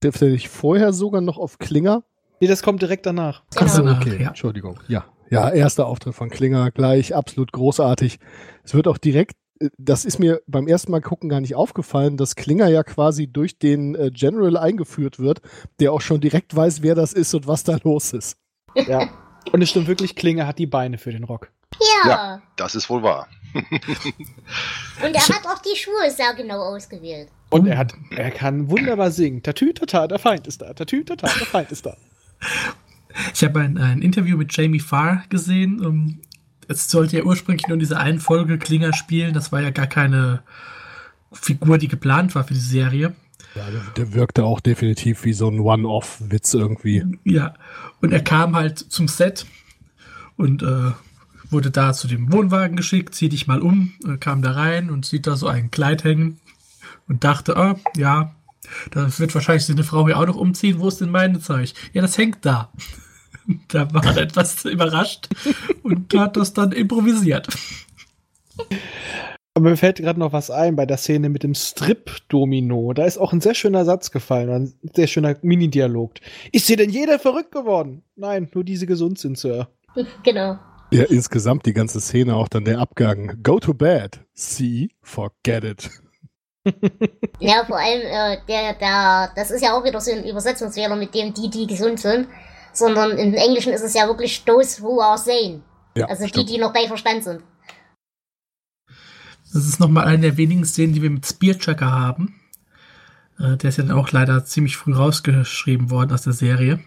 dürfte 0.03 0.27
ich 0.27 0.49
vorher 0.49 0.93
sogar 0.93 1.21
noch 1.21 1.37
auf 1.37 1.59
Klinger? 1.59 2.03
Nee, 2.39 2.47
das 2.47 2.63
kommt 2.63 2.81
direkt 2.81 3.05
danach. 3.05 3.43
Genau. 3.55 3.83
nach, 3.83 4.01
okay, 4.01 4.21
ja. 4.21 4.29
Entschuldigung. 4.29 4.79
Ja, 4.87 5.05
ja, 5.31 5.49
erster 5.49 5.87
Auftritt 5.87 6.13
von 6.13 6.29
Klinger 6.29 6.71
gleich, 6.71 7.15
absolut 7.15 7.53
großartig. 7.53 8.19
Es 8.63 8.73
wird 8.73 8.87
auch 8.87 8.97
direkt, 8.97 9.37
äh, 9.61 9.69
das 9.77 10.03
ist 10.03 10.19
mir 10.19 10.41
beim 10.45 10.67
ersten 10.67 10.91
Mal 10.91 11.01
gucken 11.01 11.29
gar 11.29 11.39
nicht 11.39 11.55
aufgefallen, 11.55 12.17
dass 12.17 12.35
Klinger 12.35 12.67
ja 12.67 12.83
quasi 12.83 13.27
durch 13.27 13.57
den 13.57 13.95
äh, 13.95 14.11
General 14.11 14.57
eingeführt 14.57 15.19
wird, 15.19 15.41
der 15.79 15.93
auch 15.93 16.01
schon 16.01 16.19
direkt 16.19 16.53
weiß, 16.53 16.81
wer 16.81 16.95
das 16.95 17.13
ist 17.13 17.33
und 17.33 17.47
was 17.47 17.63
da 17.63 17.77
los 17.83 18.11
ist. 18.11 18.37
Ja. 18.75 19.09
Und 19.53 19.61
es 19.61 19.69
stimmt 19.69 19.87
wirklich, 19.87 20.15
Klinger 20.15 20.45
hat 20.45 20.59
die 20.59 20.67
Beine 20.67 20.97
für 20.97 21.11
den 21.11 21.23
Rock. 21.23 21.51
Ja. 21.79 22.09
Ja. 22.09 22.41
das 22.55 22.75
ist 22.75 22.89
wohl 22.89 23.03
wahr. 23.03 23.27
Und 23.53 25.15
er 25.15 25.27
hat 25.27 25.45
auch 25.45 25.61
die 25.61 25.77
Schuhe 25.77 26.09
sehr 26.09 26.33
genau 26.33 26.59
ausgewählt. 26.59 27.29
Und 27.49 27.67
er 27.67 27.77
hat, 27.77 27.93
er 28.11 28.31
kann 28.31 28.69
wunderbar 28.69 29.11
singen. 29.11 29.43
Tatütata, 29.43 30.07
der 30.07 30.19
Feind 30.19 30.47
ist 30.47 30.61
da. 30.61 30.73
Tatütata, 30.73 31.27
der 31.27 31.47
Feind 31.47 31.71
ist 31.71 31.85
da. 31.85 31.97
Ich 33.33 33.43
habe 33.43 33.59
ein, 33.59 33.77
ein 33.77 34.01
Interview 34.01 34.37
mit 34.37 34.55
Jamie 34.55 34.79
Farr 34.79 35.25
gesehen. 35.27 35.85
Um, 35.85 36.21
es 36.69 36.89
sollte 36.89 37.17
ja 37.17 37.23
ursprünglich 37.23 37.67
nur 37.67 37.73
in 37.73 37.81
dieser 37.81 37.99
einen 37.99 38.19
Folge 38.19 38.57
Klinger 38.57 38.93
spielen. 38.93 39.33
Das 39.33 39.51
war 39.51 39.59
ja 39.61 39.69
gar 39.71 39.87
keine 39.87 40.43
Figur, 41.33 41.77
die 41.77 41.89
geplant 41.89 42.33
war 42.35 42.45
für 42.45 42.53
die 42.53 42.61
Serie. 42.61 43.13
Ja, 43.55 43.69
der, 43.69 43.81
der 43.97 44.13
wirkte 44.13 44.45
auch 44.45 44.61
definitiv 44.61 45.25
wie 45.25 45.33
so 45.33 45.49
ein 45.49 45.59
One-Off-Witz 45.59 46.53
irgendwie. 46.53 47.03
Ja, 47.25 47.53
und 48.01 48.13
er 48.13 48.23
kam 48.23 48.55
halt 48.55 48.79
zum 48.79 49.09
Set 49.09 49.45
und 50.37 50.63
äh, 50.63 50.91
wurde 51.51 51.71
da 51.71 51.93
zu 51.93 52.07
dem 52.07 52.31
Wohnwagen 52.31 52.75
geschickt, 52.75 53.15
zieh 53.15 53.29
dich 53.29 53.47
mal 53.47 53.61
um, 53.61 53.93
äh, 54.07 54.17
kam 54.17 54.41
da 54.41 54.51
rein 54.51 54.89
und 54.89 55.05
sieht 55.05 55.27
da 55.27 55.35
so 55.35 55.47
ein 55.47 55.71
Kleid 55.71 56.03
hängen 56.03 56.39
und 57.07 57.23
dachte, 57.23 57.57
ah, 57.57 57.77
ja, 57.95 58.35
da 58.91 59.07
wird 59.19 59.33
wahrscheinlich 59.33 59.65
seine 59.65 59.83
Frau 59.83 60.05
hier 60.05 60.17
auch 60.17 60.25
noch 60.25 60.37
umziehen, 60.37 60.79
wo 60.79 60.87
ist 60.87 61.01
denn 61.01 61.09
meine 61.09 61.39
Zeug? 61.39 61.73
Ja, 61.93 62.01
das 62.01 62.17
hängt 62.17 62.45
da. 62.45 62.71
Da 63.69 63.91
war 63.91 64.05
er 64.05 64.17
etwas 64.21 64.65
überrascht 64.65 65.27
und 65.81 66.13
hat 66.13 66.37
das 66.37 66.53
dann 66.53 66.71
improvisiert. 66.71 67.47
Aber 69.55 69.71
mir 69.71 69.77
fällt 69.77 69.97
gerade 69.97 70.19
noch 70.19 70.31
was 70.31 70.51
ein 70.51 70.75
bei 70.75 70.85
der 70.85 70.97
Szene 70.97 71.27
mit 71.27 71.41
dem 71.41 71.55
Strip-Domino. 71.55 72.93
Da 72.93 73.03
ist 73.05 73.17
auch 73.17 73.33
ein 73.33 73.41
sehr 73.41 73.55
schöner 73.55 73.83
Satz 73.83 74.11
gefallen, 74.11 74.49
ein 74.49 74.73
sehr 74.93 75.07
schöner 75.07 75.35
Mini-Dialog. 75.41 76.13
Ist 76.51 76.67
hier 76.67 76.77
denn 76.77 76.91
jeder 76.91 77.17
verrückt 77.17 77.51
geworden? 77.51 78.03
Nein, 78.15 78.47
nur 78.53 78.63
diese 78.63 78.85
gesund 78.85 79.17
sind, 79.17 79.39
Sir. 79.39 79.67
Genau. 80.23 80.59
Ja, 80.91 81.03
insgesamt 81.05 81.65
die 81.65 81.73
ganze 81.73 82.01
Szene, 82.01 82.35
auch 82.35 82.49
dann 82.49 82.65
der 82.65 82.79
Abgang. 82.79 83.41
Go 83.41 83.59
to 83.59 83.73
bed. 83.73 84.19
See, 84.33 84.89
forget 85.01 85.63
it. 85.63 85.89
Ja, 87.39 87.65
vor 87.65 87.79
allem, 87.79 88.01
äh, 88.01 88.37
der, 88.47 88.73
der, 88.75 89.31
das 89.35 89.49
ist 89.49 89.63
ja 89.63 89.73
auch 89.73 89.83
wieder 89.83 89.99
so 89.99 90.11
ein 90.11 90.23
Übersetzungsfehler 90.23 90.95
mit 90.95 91.15
dem, 91.15 91.33
die, 91.33 91.49
die 91.49 91.65
gesund 91.65 91.99
sind. 91.99 92.27
Sondern 92.71 93.17
im 93.17 93.33
Englischen 93.33 93.73
ist 93.73 93.81
es 93.81 93.95
ja 93.95 94.05
wirklich 94.05 94.45
those 94.45 94.79
who 94.79 95.01
are 95.01 95.17
sane. 95.17 95.61
Ja, 95.97 96.05
also 96.05 96.27
stimmt. 96.27 96.49
die, 96.49 96.53
die 96.53 96.59
noch 96.59 96.71
bei 96.71 96.87
Verstand 96.87 97.23
sind. 97.23 97.41
Das 99.53 99.65
ist 99.65 99.79
nochmal 99.79 100.05
eine 100.05 100.21
der 100.21 100.37
wenigen 100.37 100.63
Szenen, 100.63 100.93
die 100.93 101.01
wir 101.01 101.09
mit 101.09 101.25
Spearchucker 101.25 101.91
haben. 101.91 102.39
Äh, 103.39 103.57
der 103.57 103.69
ist 103.69 103.77
ja 103.77 103.83
dann 103.83 103.97
auch 103.97 104.11
leider 104.11 104.45
ziemlich 104.45 104.77
früh 104.77 104.93
rausgeschrieben 104.93 105.89
worden 105.89 106.13
aus 106.13 106.21
der 106.21 106.33
Serie. 106.33 106.79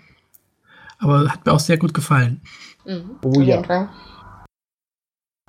Aber 1.05 1.31
hat 1.31 1.45
mir 1.45 1.53
auch 1.53 1.61
sehr 1.61 1.77
gut 1.77 1.93
gefallen. 1.93 2.41
Mhm, 2.85 3.19
Oh 3.23 3.29
auf 3.29 3.37
ja. 3.37 3.57
jeden 3.57 3.65
Fall. 3.65 3.89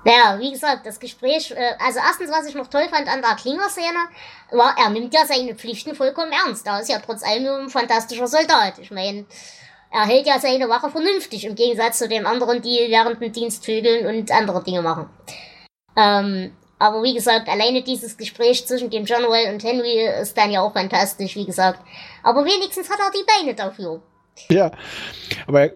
Naja, 0.03 0.38
wie 0.39 0.51
gesagt, 0.51 0.85
das 0.85 1.00
Gespräch, 1.00 1.51
äh, 1.51 1.74
also 1.79 2.00
erstens, 2.00 2.29
was 2.29 2.45
ich 2.45 2.53
noch 2.53 2.67
toll 2.67 2.88
fand 2.91 3.07
an 3.07 3.21
der 3.21 3.35
Klinger-Szene, 3.35 3.97
war, 4.51 4.75
er 4.77 4.89
nimmt 4.89 5.13
ja 5.13 5.25
seine 5.25 5.55
Pflichten 5.55 5.95
vollkommen 5.95 6.31
ernst. 6.31 6.67
Er 6.67 6.79
ist 6.79 6.89
ja 6.89 7.00
trotz 7.00 7.24
allem 7.24 7.43
nur 7.43 7.57
ein 7.57 7.69
fantastischer 7.69 8.27
Soldat. 8.27 8.77
Ich 8.79 8.91
meine, 8.91 9.25
er 9.91 10.05
hält 10.05 10.27
ja 10.27 10.39
seine 10.39 10.69
Wache 10.69 10.91
vernünftig, 10.91 11.45
im 11.45 11.55
Gegensatz 11.55 12.00
zu 12.00 12.07
den 12.07 12.25
anderen, 12.25 12.62
die 12.62 12.85
während 12.89 13.21
dem 13.21 13.31
Dienst 13.31 13.65
vögeln 13.65 14.05
und 14.05 14.29
andere 14.31 14.62
Dinge 14.62 14.81
machen. 14.81 15.09
Ähm, 15.97 16.51
aber 16.77 17.01
wie 17.01 17.13
gesagt, 17.13 17.47
alleine 17.47 17.81
dieses 17.81 18.17
Gespräch 18.17 18.67
zwischen 18.67 18.89
dem 18.89 19.05
General 19.05 19.53
und 19.53 19.63
Henry 19.63 20.05
ist 20.21 20.38
dann 20.38 20.51
ja 20.51 20.62
auch 20.62 20.74
fantastisch, 20.74 21.35
wie 21.35 21.45
gesagt. 21.45 21.79
Aber 22.21 22.43
wenigstens 22.43 22.89
hat 22.89 23.00
er 23.00 23.12
die 23.12 23.25
Beine 23.25 23.55
dafür. 23.55 24.03
Ja. 24.50 24.72
Aber 25.48 25.72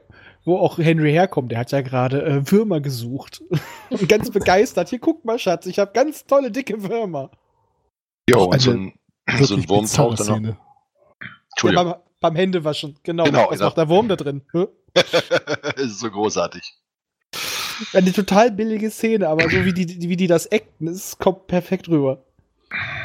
wo 0.46 0.58
auch 0.58 0.78
Henry 0.78 1.12
herkommt, 1.12 1.52
der 1.52 1.60
hat 1.60 1.72
ja 1.72 1.82
gerade 1.82 2.24
äh, 2.24 2.52
Würmer 2.52 2.82
gesucht. 2.82 3.44
Und 3.90 4.10
ganz 4.10 4.32
begeistert. 4.32 4.90
Hier, 4.90 5.00
guck 5.00 5.26
mal, 5.26 5.38
Schatz, 5.40 5.66
ich 5.66 5.80
habe 5.80 5.92
ganz 5.94 6.26
tolle, 6.26 6.52
dicke 6.52 6.82
Würmer. 6.84 7.32
Jo, 8.30 8.46
und 8.46 8.54
eine 8.54 8.62
so 8.62 8.72
ein, 8.72 8.94
so 9.44 9.56
ein 9.56 9.70
Wurm 9.70 9.86
taucht 9.86 10.20
dann 10.20 10.28
noch. 10.28 10.36
Szene. 10.36 10.48
Ja, 10.50 11.28
Entschuldigung, 11.52 11.86
beim, 11.86 12.00
beim 12.20 12.36
Händewaschen, 12.36 13.00
genau. 13.04 13.26
Genau, 13.26 13.46
Was 13.50 13.58
genau. 13.58 13.66
macht 13.66 13.78
der 13.78 13.90
Wurm 13.90 14.08
da 14.08 14.16
drin? 14.16 14.42
Ist 15.76 16.00
so 16.00 16.10
großartig. 16.10 16.76
Eine 17.94 18.12
total 18.12 18.52
billige 18.52 18.92
Szene, 18.92 19.30
aber 19.30 19.50
so 19.50 19.66
wie 19.66 19.74
die, 19.74 20.10
wie 20.10 20.18
die 20.18 20.28
das 20.28 20.52
acten, 20.52 20.88
es 20.88 21.18
kommt 21.18 21.48
perfekt 21.48 21.88
rüber. 21.88 22.26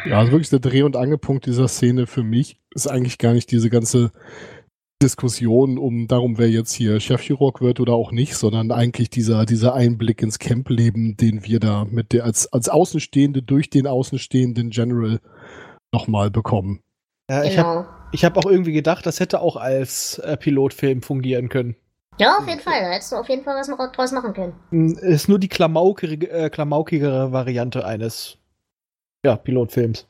Ja, 0.05 0.19
also 0.19 0.33
wirklich 0.33 0.51
der 0.51 0.59
Dreh- 0.59 0.83
und 0.83 0.97
Angepunkt 0.97 1.47
dieser 1.47 1.69
Szene 1.69 2.07
für 2.07 2.23
mich 2.23 2.61
ist 2.75 2.87
eigentlich 2.87 3.19
gar 3.19 3.33
nicht 3.33 3.51
diese 3.51 3.71
ganze 3.71 4.13
Diskussion 5.05 5.77
um 5.77 6.09
darum, 6.09 6.39
wer 6.39 6.49
jetzt 6.49 6.73
hier 6.73 6.99
Chefchirurg 6.99 7.61
wird 7.61 7.79
oder 7.79 7.93
auch 7.93 8.11
nicht, 8.11 8.37
sondern 8.37 8.73
eigentlich 8.73 9.11
dieser, 9.11 9.45
dieser 9.45 9.75
Einblick 9.75 10.23
ins 10.23 10.39
Campleben, 10.39 11.17
den 11.19 11.45
wir 11.45 11.61
da 11.61 11.85
mit 11.85 12.15
der, 12.15 12.25
als, 12.25 12.51
als 12.53 12.71
Außenstehende 12.71 13.43
durch 13.43 13.69
den 13.69 13.87
außenstehenden 13.87 14.71
General 14.71 15.21
nochmal 15.93 16.31
bekommen. 16.31 16.81
Ja, 17.31 17.45
ich 17.45 17.59
habe 17.59 17.81
Genau. 17.85 17.95
ich 18.13 18.25
hab 18.25 18.37
auch 18.39 18.47
irgendwie 18.51 18.73
gedacht, 18.73 19.05
das 19.05 19.21
hätte 19.21 19.41
auch 19.43 19.57
als 19.57 20.19
äh, 20.21 20.37
Pilotfilm 20.39 21.03
fungieren 21.03 21.51
können. 21.51 21.77
Ja, 22.19 22.39
auf 22.39 22.49
jeden 22.49 22.61
Fall. 22.61 22.81
Da 22.81 22.91
hättest 22.93 23.13
du 23.13 23.17
auf 23.17 23.29
jeden 23.29 23.45
Fall 23.45 23.57
was 23.57 23.69
noch 23.69 23.79
draus 23.93 24.13
machen 24.13 24.33
können. 24.33 24.55
Hm, 24.71 24.97
Ist 25.03 25.29
nur 25.29 25.39
die 25.39 25.49
klamaukige, 25.49 26.31
äh, 26.31 26.49
klamaukigere 26.49 27.31
Variante 27.31 27.85
eines 27.85 28.39
ja, 29.25 29.37
Pilotfilms. 29.37 30.07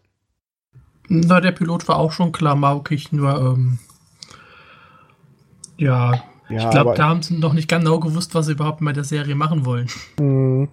Na, 1.09 1.41
der 1.41 1.53
Pilot 1.53 1.89
war 1.89 1.99
auch 1.99 2.13
schon 2.13 2.31
klamaukig, 2.31 3.11
nur, 3.13 3.37
ähm, 3.41 3.79
ja, 5.77 6.23
Ja, 6.49 6.65
ich 6.65 6.71
glaube, 6.71 6.95
da 6.95 7.09
haben 7.09 7.23
sie 7.23 7.39
noch 7.39 7.53
nicht 7.53 7.69
genau 7.69 7.99
gewusst, 8.01 8.35
was 8.35 8.47
sie 8.47 8.53
überhaupt 8.53 8.81
mit 8.81 8.97
der 8.97 9.05
Serie 9.05 9.35
machen 9.35 9.65
wollen. 9.65 9.89
Hm, 10.19 10.69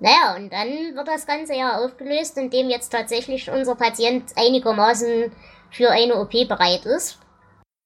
Naja, 0.00 0.34
und 0.34 0.50
dann 0.50 0.68
wird 0.96 1.08
das 1.08 1.26
Ganze 1.26 1.54
ja 1.54 1.78
aufgelöst, 1.78 2.38
indem 2.38 2.70
jetzt 2.70 2.88
tatsächlich 2.88 3.50
unser 3.50 3.74
Patient 3.74 4.24
einigermaßen 4.34 5.30
für 5.70 5.90
eine 5.90 6.16
OP 6.16 6.32
bereit 6.48 6.86
ist. 6.86 7.18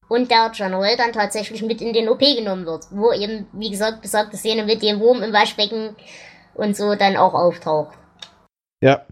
Und 0.08 0.30
der 0.30 0.52
General 0.54 0.96
dann 0.96 1.12
tatsächlich 1.12 1.62
mit 1.62 1.82
in 1.82 1.92
den 1.92 2.08
OP 2.08 2.20
genommen 2.20 2.66
wird. 2.66 2.84
Wo 2.90 3.12
eben, 3.12 3.48
wie 3.52 3.70
gesagt, 3.70 4.02
besagte 4.02 4.36
Szene 4.36 4.64
mit 4.64 4.82
dem 4.82 5.00
Wurm 5.00 5.22
im 5.22 5.32
Waschbecken 5.32 5.96
und 6.54 6.76
so 6.76 6.94
dann 6.94 7.16
auch 7.16 7.34
auftaucht. 7.34 7.98
Ja, 8.80 9.06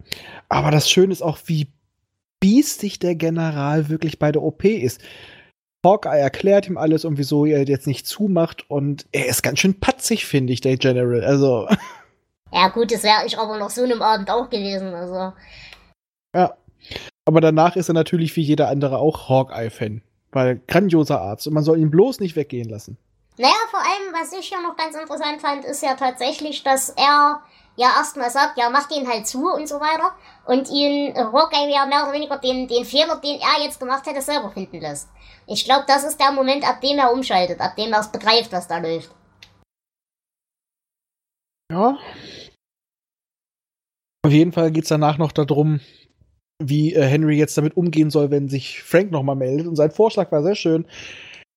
aber 0.48 0.70
das 0.70 0.88
Schöne 0.88 1.12
ist 1.12 1.22
auch, 1.22 1.38
wie 1.46 1.72
biestig 2.38 3.00
der 3.00 3.16
General 3.16 3.88
wirklich 3.88 4.18
bei 4.20 4.30
der 4.30 4.42
OP 4.42 4.64
ist. 4.64 5.00
Hawkeye 5.84 6.18
erklärt 6.18 6.68
ihm 6.68 6.78
alles 6.78 7.04
und 7.04 7.18
wieso 7.18 7.44
er 7.44 7.64
jetzt 7.66 7.86
nicht 7.86 8.06
zumacht 8.06 8.68
und 8.70 9.06
er 9.12 9.26
ist 9.26 9.42
ganz 9.42 9.58
schön 9.58 9.80
patzig, 9.80 10.26
finde 10.26 10.52
ich, 10.52 10.60
der 10.60 10.76
General. 10.76 11.24
Also, 11.24 11.68
Ja 12.52 12.68
gut, 12.68 12.92
das 12.92 13.02
wäre 13.02 13.24
ich 13.24 13.38
aber 13.38 13.58
noch 13.58 13.70
so 13.70 13.82
einem 13.82 14.02
Abend 14.02 14.30
auch 14.30 14.50
gewesen. 14.50 14.94
Also, 14.94 15.32
ja. 16.34 16.54
Aber 17.24 17.40
danach 17.40 17.76
ist 17.76 17.88
er 17.88 17.94
natürlich 17.94 18.36
wie 18.36 18.42
jeder 18.42 18.68
andere 18.68 18.98
auch 18.98 19.28
Hawkeye-Fan. 19.28 20.02
Weil 20.32 20.60
grandioser 20.66 21.20
Arzt 21.20 21.46
und 21.46 21.54
man 21.54 21.62
soll 21.62 21.78
ihn 21.78 21.90
bloß 21.90 22.20
nicht 22.20 22.36
weggehen 22.36 22.68
lassen. 22.68 22.98
Naja, 23.38 23.54
vor 23.70 23.80
allem, 23.80 24.12
was 24.12 24.32
ich 24.38 24.50
ja 24.50 24.60
noch 24.60 24.76
ganz 24.76 24.96
interessant 24.96 25.40
fand, 25.40 25.64
ist 25.64 25.82
ja 25.82 25.94
tatsächlich, 25.94 26.62
dass 26.62 26.90
er 26.90 27.42
ja 27.76 27.88
erstmal 27.96 28.30
sagt, 28.30 28.58
ja, 28.58 28.70
mach 28.70 28.88
den 28.88 29.08
halt 29.08 29.26
zu 29.26 29.52
und 29.52 29.68
so 29.68 29.76
weiter. 29.76 30.14
Und 30.46 30.68
ihn, 30.70 31.14
äh, 31.14 31.24
Hawkeye 31.24 31.72
ja 31.72 31.86
mehr 31.86 32.02
oder 32.04 32.12
weniger 32.12 32.38
den, 32.38 32.68
den 32.68 32.84
Fehler, 32.84 33.16
den 33.16 33.40
er 33.40 33.64
jetzt 33.64 33.80
gemacht 33.80 34.06
hätte, 34.06 34.20
selber 34.20 34.50
finden 34.50 34.80
lässt. 34.80 35.08
Ich 35.46 35.64
glaube, 35.64 35.84
das 35.86 36.04
ist 36.04 36.20
der 36.20 36.32
Moment, 36.32 36.68
ab 36.68 36.80
dem 36.80 36.98
er 36.98 37.12
umschaltet, 37.12 37.60
ab 37.60 37.76
dem 37.76 37.92
er 37.92 38.00
es 38.00 38.12
begreift, 38.12 38.52
was 38.52 38.68
da 38.68 38.78
läuft. 38.78 39.10
Ja. 41.72 41.98
Auf 44.24 44.32
jeden 44.32 44.52
Fall 44.52 44.70
geht 44.70 44.84
es 44.84 44.88
danach 44.88 45.18
noch 45.18 45.32
darum, 45.32 45.80
wie 46.62 46.94
äh, 46.94 47.02
Henry 47.02 47.36
jetzt 47.36 47.56
damit 47.56 47.76
umgehen 47.76 48.10
soll, 48.10 48.30
wenn 48.30 48.48
sich 48.48 48.82
Frank 48.82 49.10
nochmal 49.10 49.36
meldet. 49.36 49.66
Und 49.66 49.76
sein 49.76 49.90
Vorschlag 49.90 50.30
war 50.30 50.42
sehr 50.42 50.54
schön. 50.54 50.86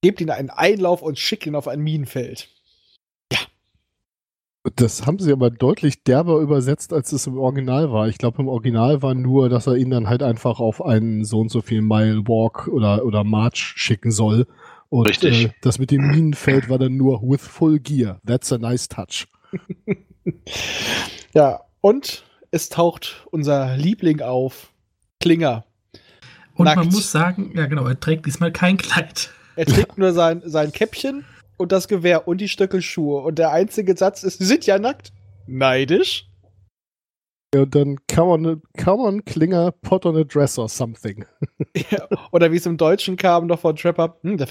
Gebt 0.01 0.21
ihn 0.21 0.30
einen 0.32 0.49
Einlauf 0.49 1.01
und 1.01 1.19
schickt 1.19 1.45
ihn 1.45 1.56
auf 1.56 1.67
ein 1.67 1.82
Minenfeld. 1.82 2.55
Das 4.75 5.06
haben 5.06 5.19
sie 5.19 5.32
aber 5.32 5.51
deutlich 5.51 6.04
derber 6.04 6.39
übersetzt, 6.39 6.91
als 6.91 7.12
es 7.12 7.28
im 7.28 7.38
Original 7.38 7.91
war. 7.91 8.08
Ich 8.08 8.17
glaube, 8.17 8.41
im 8.41 8.47
Original 8.47 9.01
war 9.01 9.13
nur, 9.13 9.47
dass 9.49 9.67
er 9.67 9.75
ihn 9.75 9.91
dann 9.91 10.10
halt 10.10 10.23
einfach 10.23 10.60
auf 10.60 10.84
einen 10.84 11.23
so 11.23 11.39
und 11.39 11.49
so 11.49 11.62
viel 11.62 11.82
Mile 11.82 12.28
Walk 12.28 12.67
oder, 12.67 13.06
oder 13.06 13.23
March 13.23 13.73
schicken 13.75 14.12
soll. 14.12 14.47
Und 14.89 15.08
Richtig. 15.08 15.45
Äh, 15.45 15.51
das 15.62 15.78
mit 15.78 15.91
dem 15.91 16.08
Minenfeld 16.08 16.69
war 16.69 16.80
dann 16.80 16.97
nur 16.97 17.21
with 17.21 17.41
full 17.41 17.80
gear. 17.80 18.19
That's 18.25 18.51
a 18.51 18.58
nice 18.58 18.88
touch. 18.88 19.28
Ja, 21.36 21.60
und 21.82 22.23
es 22.51 22.69
taucht 22.69 23.28
unser 23.30 23.75
Liebling 23.75 24.21
auf, 24.21 24.71
Klinger. 25.19 25.65
Und 26.56 26.65
Nackt. 26.65 26.78
man 26.78 26.88
muss 26.88 27.12
sagen, 27.12 27.51
ja 27.56 27.65
genau, 27.65 27.86
er 27.86 27.99
trägt 27.99 28.25
diesmal 28.25 28.54
kein 28.54 28.78
Kleid. 28.78 29.32
Er 29.58 29.65
trägt 29.65 29.97
nur 29.97 30.13
sein, 30.13 30.41
sein 30.45 30.71
Käppchen 30.71 31.25
und 31.58 31.72
das 31.72 31.88
Gewehr 31.88 32.28
und 32.28 32.39
die 32.39 32.50
Stöckelschuhe. 32.50 33.22
Und 33.22 33.39
der 33.39 33.52
einzige 33.52 33.96
Satz 33.96 34.24
ist, 34.24 34.39
sie 34.39 34.46
sind 34.46 34.65
ja 34.65 34.80
nackt. 34.80 35.12
Neidisch? 35.48 36.28
Und 37.54 37.74
dann 37.74 37.98
come 38.13 38.32
on, 38.32 38.62
come 38.84 39.04
on, 39.04 39.24
Klinger, 39.24 39.72
put 39.72 40.06
on 40.06 40.18
a 40.18 40.24
dress 40.24 40.60
or 40.60 40.70
something. 40.70 41.26
Ja, 41.89 42.08
Oder 42.32 42.52
wie 42.52 42.58
es 42.58 42.65
im 42.65 42.78
Deutschen 42.78 43.18
kam, 43.18 43.48
noch 43.48 43.60
von 43.60 43.76
Trapper, 43.76 44.18
hm, 44.22 44.38
der, 44.38 44.48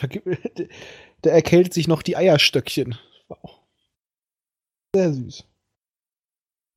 der 1.24 1.32
erkältet 1.32 1.72
sich 1.72 1.88
noch 1.88 2.02
die 2.02 2.16
Eierstöckchen. 2.16 2.98
Wow. 3.28 3.60
Sehr 4.94 5.12
süß. 5.12 5.44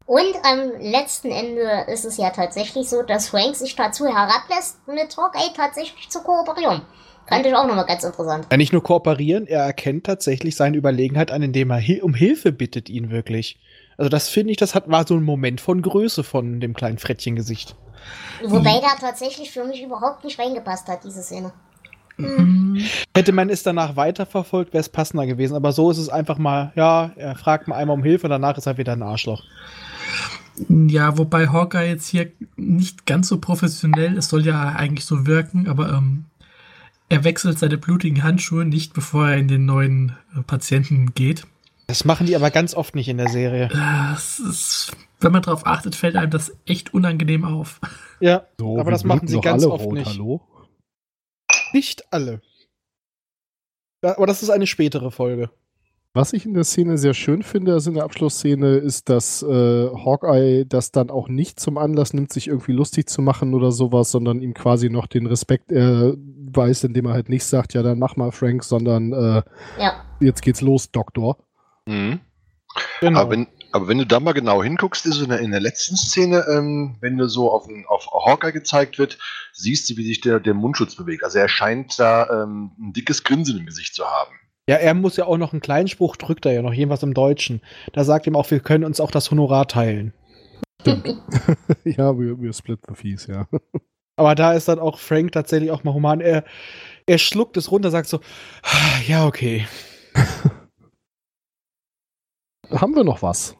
Und 0.05 0.35
am 0.43 0.71
letzten 0.79 1.31
Ende 1.31 1.85
ist 1.91 2.05
es 2.05 2.15
ja 2.15 2.29
tatsächlich 2.29 2.87
so, 2.87 3.03
dass 3.03 3.27
Frank 3.27 3.57
sich 3.57 3.75
dazu 3.75 4.05
herablässt, 4.05 4.87
mit 4.87 5.15
Hawkeye 5.17 5.53
tatsächlich 5.53 6.09
zu 6.09 6.23
kooperieren. 6.23 6.81
Fand 7.27 7.45
ich 7.45 7.53
auch 7.53 7.67
nochmal 7.67 7.85
ganz 7.85 8.03
interessant. 8.03 8.47
Ja, 8.49 8.57
nicht 8.57 8.73
nur 8.73 8.83
kooperieren, 8.83 9.47
er 9.47 9.63
erkennt 9.63 10.05
tatsächlich 10.05 10.55
seine 10.55 10.77
Überlegenheit 10.77 11.31
an, 11.31 11.41
indem 11.41 11.71
er 11.71 11.81
um 12.03 12.13
Hilfe 12.13 12.51
bittet 12.51 12.89
ihn 12.89 13.09
wirklich. 13.09 13.59
Also 13.97 14.09
das 14.09 14.29
finde 14.29 14.51
ich, 14.51 14.57
das 14.57 14.75
hat, 14.75 14.89
war 14.89 15.05
so 15.05 15.15
ein 15.15 15.23
Moment 15.23 15.59
von 15.59 15.81
Größe 15.81 16.23
von 16.23 16.59
dem 16.59 16.73
kleinen 16.73 16.99
Frettchengesicht. 16.99 17.75
Wobei 18.43 18.79
der 18.79 18.95
tatsächlich 18.99 19.51
für 19.51 19.63
mich 19.63 19.83
überhaupt 19.83 20.23
nicht 20.23 20.39
reingepasst 20.39 20.87
hat, 20.87 21.03
diese 21.03 21.21
Szene. 21.23 21.51
Mhm. 22.17 22.81
Hätte 23.15 23.31
man 23.31 23.49
es 23.49 23.63
danach 23.63 23.95
weiterverfolgt, 23.95 24.73
wäre 24.73 24.81
es 24.81 24.89
passender 24.89 25.25
gewesen. 25.25 25.55
Aber 25.55 25.71
so 25.71 25.91
ist 25.91 25.97
es 25.97 26.09
einfach 26.09 26.37
mal, 26.37 26.71
ja, 26.75 27.11
er 27.15 27.35
fragt 27.35 27.67
mal 27.67 27.75
einmal 27.75 27.97
um 27.97 28.03
Hilfe 28.03 28.27
und 28.27 28.31
danach 28.31 28.57
ist 28.57 28.67
er 28.67 28.77
wieder 28.77 28.93
ein 28.93 29.03
Arschloch. 29.03 29.43
Ja, 30.69 31.17
wobei 31.17 31.47
Hawkeye 31.47 31.89
jetzt 31.89 32.07
hier 32.07 32.31
nicht 32.55 33.05
ganz 33.05 33.27
so 33.27 33.39
professionell, 33.39 34.17
es 34.17 34.29
soll 34.29 34.45
ja 34.45 34.69
eigentlich 34.69 35.05
so 35.05 35.27
wirken, 35.27 35.67
aber 35.67 35.89
ähm, 35.89 36.25
er 37.09 37.23
wechselt 37.23 37.59
seine 37.59 37.77
blutigen 37.77 38.23
Handschuhe 38.23 38.65
nicht, 38.65 38.93
bevor 38.93 39.29
er 39.29 39.37
in 39.37 39.47
den 39.47 39.65
neuen 39.65 40.15
äh, 40.35 40.41
Patienten 40.41 41.13
geht. 41.13 41.45
Das 41.87 42.03
machen 42.03 42.27
die 42.27 42.35
aber 42.35 42.51
ganz 42.51 42.75
oft 42.75 42.95
nicht 42.95 43.07
in 43.07 43.17
der 43.17 43.29
Serie. 43.29 43.69
Das 43.69 44.39
ist, 44.39 44.91
wenn 45.21 45.31
man 45.31 45.41
darauf 45.41 45.65
achtet, 45.65 45.95
fällt 45.95 46.17
einem 46.17 46.31
das 46.31 46.53
echt 46.65 46.93
unangenehm 46.93 47.45
auf. 47.45 47.79
Ja, 48.19 48.45
So, 48.59 48.77
aber 48.77 48.91
das 48.91 49.05
machen 49.05 49.27
sie 49.27 49.39
ganz 49.39 49.63
alle 49.63 49.71
oft 49.71 49.85
rot, 49.85 49.93
nicht. 49.93 50.07
Hallo? 50.07 50.41
Nicht 51.73 52.11
alle. 52.11 52.41
Aber 54.01 54.27
das 54.27 54.43
ist 54.43 54.49
eine 54.49 54.67
spätere 54.67 55.11
Folge. 55.11 55.49
Was 56.13 56.33
ich 56.33 56.45
in 56.45 56.55
der 56.55 56.63
Szene 56.63 56.97
sehr 56.97 57.13
schön 57.13 57.43
finde, 57.43 57.73
also 57.73 57.89
in 57.91 57.95
der 57.95 58.03
Abschlussszene, 58.03 58.77
ist, 58.77 59.07
dass 59.07 59.43
äh, 59.43 59.47
Hawkeye 59.47 60.65
das 60.65 60.91
dann 60.91 61.09
auch 61.09 61.29
nicht 61.29 61.59
zum 61.59 61.77
Anlass 61.77 62.13
nimmt, 62.13 62.33
sich 62.33 62.47
irgendwie 62.47 62.71
lustig 62.71 63.07
zu 63.07 63.21
machen 63.21 63.53
oder 63.53 63.71
sowas, 63.71 64.11
sondern 64.11 64.41
ihm 64.41 64.53
quasi 64.53 64.89
noch 64.89 65.05
den 65.05 65.27
Respekt 65.27 65.71
äh, 65.71 66.13
weiß, 66.55 66.85
indem 66.85 67.05
er 67.07 67.13
halt 67.13 67.29
nicht 67.29 67.43
sagt, 67.45 67.73
ja, 67.73 67.83
dann 67.83 67.99
mach 67.99 68.15
mal 68.15 68.31
Frank, 68.31 68.63
sondern 68.63 69.11
äh, 69.13 69.41
Ja. 69.79 70.03
jetzt 70.19 70.41
geht's 70.41 70.61
los, 70.61 70.91
Doktor. 70.91 71.37
Mhm. 71.85 72.19
Genau. 73.01 73.19
Aber, 73.21 73.31
wenn, 73.31 73.47
aber 73.71 73.87
wenn 73.87 73.97
du 73.97 74.05
da 74.05 74.19
mal 74.19 74.33
genau 74.33 74.61
hinguckst, 74.61 75.05
ist 75.05 75.21
in 75.21 75.29
der, 75.29 75.39
in 75.39 75.51
der 75.51 75.59
letzten 75.59 75.95
Szene, 75.95 76.45
ähm, 76.51 76.95
wenn 77.01 77.17
du 77.17 77.27
so 77.27 77.51
auf, 77.51 77.67
ein, 77.67 77.85
auf 77.87 78.07
Hawkeye 78.25 78.51
gezeigt 78.51 78.99
wird, 78.99 79.17
siehst 79.53 79.89
du, 79.89 79.97
wie 79.97 80.05
sich 80.05 80.21
der, 80.21 80.39
der 80.39 80.53
Mundschutz 80.53 80.95
bewegt. 80.95 81.23
Also 81.23 81.39
er 81.39 81.47
scheint 81.49 81.97
da 81.99 82.43
ähm, 82.43 82.71
ein 82.79 82.93
dickes 82.93 83.23
Grinsen 83.23 83.57
im 83.57 83.65
Gesicht 83.65 83.95
zu 83.95 84.05
haben. 84.05 84.31
ja, 84.69 84.75
er 84.75 84.93
muss 84.93 85.17
ja 85.17 85.25
auch 85.25 85.37
noch 85.37 85.53
einen 85.53 85.61
kleinen 85.61 85.87
Spruch, 85.87 86.17
drückt 86.17 86.45
er 86.45 86.53
ja 86.53 86.61
noch 86.61 86.73
irgendwas 86.73 87.03
im 87.03 87.13
Deutschen. 87.13 87.61
Da 87.93 88.03
sagt 88.03 88.27
ihm 88.27 88.35
auch, 88.35 88.49
wir 88.51 88.59
können 88.59 88.83
uns 88.83 88.99
auch 88.99 89.11
das 89.11 89.31
Honorar 89.31 89.67
teilen. 89.67 90.13
ja, 91.83 92.17
wir, 92.19 92.39
wir 92.39 92.53
split 92.53 92.79
the 92.87 92.93
fees, 92.95 93.27
ja. 93.27 93.47
Aber 94.17 94.35
da 94.35 94.53
ist 94.53 94.67
dann 94.67 94.79
auch 94.79 94.99
Frank 94.99 95.31
tatsächlich 95.31 95.71
auch 95.71 95.83
mal 95.83 95.93
human. 95.93 96.19
Er, 96.21 96.43
er 97.05 97.17
schluckt 97.19 97.55
es 97.55 97.71
runter, 97.71 97.91
sagt 97.91 98.07
so, 98.09 98.19
"Ah, 98.63 98.99
ja, 99.07 99.25
okay. 99.25 99.67
Haben 102.71 102.95
wir 102.95 103.03
noch 103.03 103.21
was? 103.21 103.55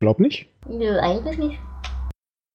Glaub 0.00 0.18
nicht. 0.18 0.48
Nö, 0.66 0.98
eigentlich 0.98 1.38
nicht. 1.38 1.58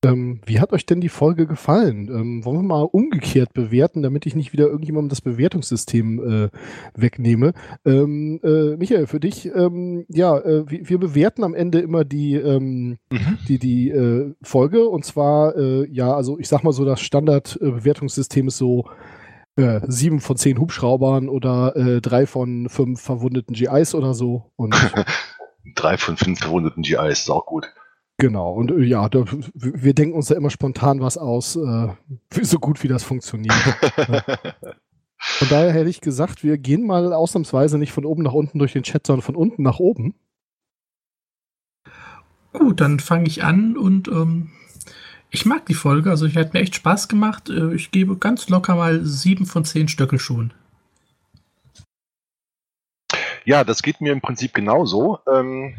Ähm, 0.03 0.39
wie 0.45 0.61
hat 0.61 0.71
euch 0.71 0.85
denn 0.85 1.01
die 1.01 1.09
Folge 1.09 1.45
gefallen? 1.45 2.07
Ähm, 2.07 2.45
wollen 2.45 2.59
wir 2.59 2.63
mal 2.63 2.83
umgekehrt 2.83 3.53
bewerten, 3.53 4.01
damit 4.01 4.25
ich 4.25 4.33
nicht 4.33 4.53
wieder 4.53 4.67
irgendjemandem 4.67 5.09
das 5.09 5.19
Bewertungssystem 5.19 6.45
äh, 6.45 6.49
wegnehme? 6.95 7.51
Ähm, 7.85 8.39
äh, 8.41 8.77
Michael, 8.77 9.07
für 9.07 9.19
dich, 9.19 9.53
ähm, 9.53 10.05
ja, 10.07 10.37
äh, 10.37 10.69
wir, 10.69 10.87
wir 10.87 10.99
bewerten 10.99 11.43
am 11.43 11.53
Ende 11.53 11.79
immer 11.79 12.05
die, 12.05 12.35
ähm, 12.35 12.97
die, 13.49 13.59
die 13.59 13.89
äh, 13.89 14.33
Folge 14.41 14.87
und 14.87 15.03
zwar, 15.03 15.57
äh, 15.57 15.85
ja, 15.91 16.13
also 16.13 16.39
ich 16.39 16.47
sag 16.47 16.63
mal 16.63 16.71
so, 16.71 16.85
das 16.85 17.01
Standardbewertungssystem 17.01 18.47
ist 18.47 18.57
so 18.57 18.85
äh, 19.57 19.81
sieben 19.87 20.21
von 20.21 20.37
zehn 20.37 20.59
Hubschraubern 20.59 21.27
oder 21.27 21.75
äh, 21.75 21.99
drei 21.99 22.25
von 22.25 22.69
fünf 22.69 23.01
verwundeten 23.01 23.53
GIs 23.53 23.93
oder 23.93 24.13
so. 24.13 24.51
Und 24.55 24.73
Drei 25.75 25.97
von 25.97 26.15
fünf 26.15 26.39
verwundeten 26.39 26.83
GIs, 26.83 27.19
ist 27.19 27.29
auch 27.29 27.45
gut. 27.45 27.67
Genau, 28.19 28.51
und 28.51 28.69
äh, 28.71 28.83
ja, 28.83 29.07
da, 29.07 29.23
wir 29.53 29.93
denken 29.93 30.13
uns 30.13 30.27
da 30.27 30.35
immer 30.35 30.49
spontan 30.49 30.99
was 30.99 31.17
aus, 31.17 31.55
äh, 31.55 31.87
so 32.41 32.59
gut 32.59 32.83
wie 32.83 32.89
das 32.89 33.03
funktioniert. 33.03 33.53
Von 35.17 35.47
daher 35.49 35.71
hätte 35.71 35.89
ich 35.89 36.01
gesagt, 36.01 36.43
wir 36.43 36.57
gehen 36.57 36.85
mal 36.85 37.13
ausnahmsweise 37.13 37.77
nicht 37.77 37.91
von 37.91 38.05
oben 38.05 38.23
nach 38.23 38.33
unten 38.33 38.57
durch 38.59 38.71
den 38.73 38.83
Chat, 38.83 39.05
sondern 39.05 39.21
von 39.21 39.35
unten 39.35 39.63
nach 39.63 39.79
oben. 39.79 40.15
Gut, 42.53 42.79
dann 42.81 42.99
fange 42.99 43.27
ich 43.27 43.43
an 43.43 43.77
und 43.77 44.07
ähm, 44.07 44.51
ich 45.29 45.45
mag 45.45 45.65
die 45.65 45.73
Folge, 45.73 46.09
also 46.09 46.25
ich 46.25 46.35
hat 46.35 46.53
mir 46.53 46.61
echt 46.61 46.75
Spaß 46.75 47.07
gemacht. 47.07 47.49
Äh, 47.49 47.73
Ich 47.73 47.91
gebe 47.91 48.17
ganz 48.17 48.49
locker 48.49 48.75
mal 48.75 49.03
sieben 49.05 49.45
von 49.45 49.63
zehn 49.63 49.87
Stöckelschuhen. 49.87 50.53
Ja, 53.45 53.63
das 53.63 53.81
geht 53.81 54.01
mir 54.01 54.11
im 54.11 54.21
Prinzip 54.21 54.53
genauso. 54.53 55.19
Ähm, 55.27 55.75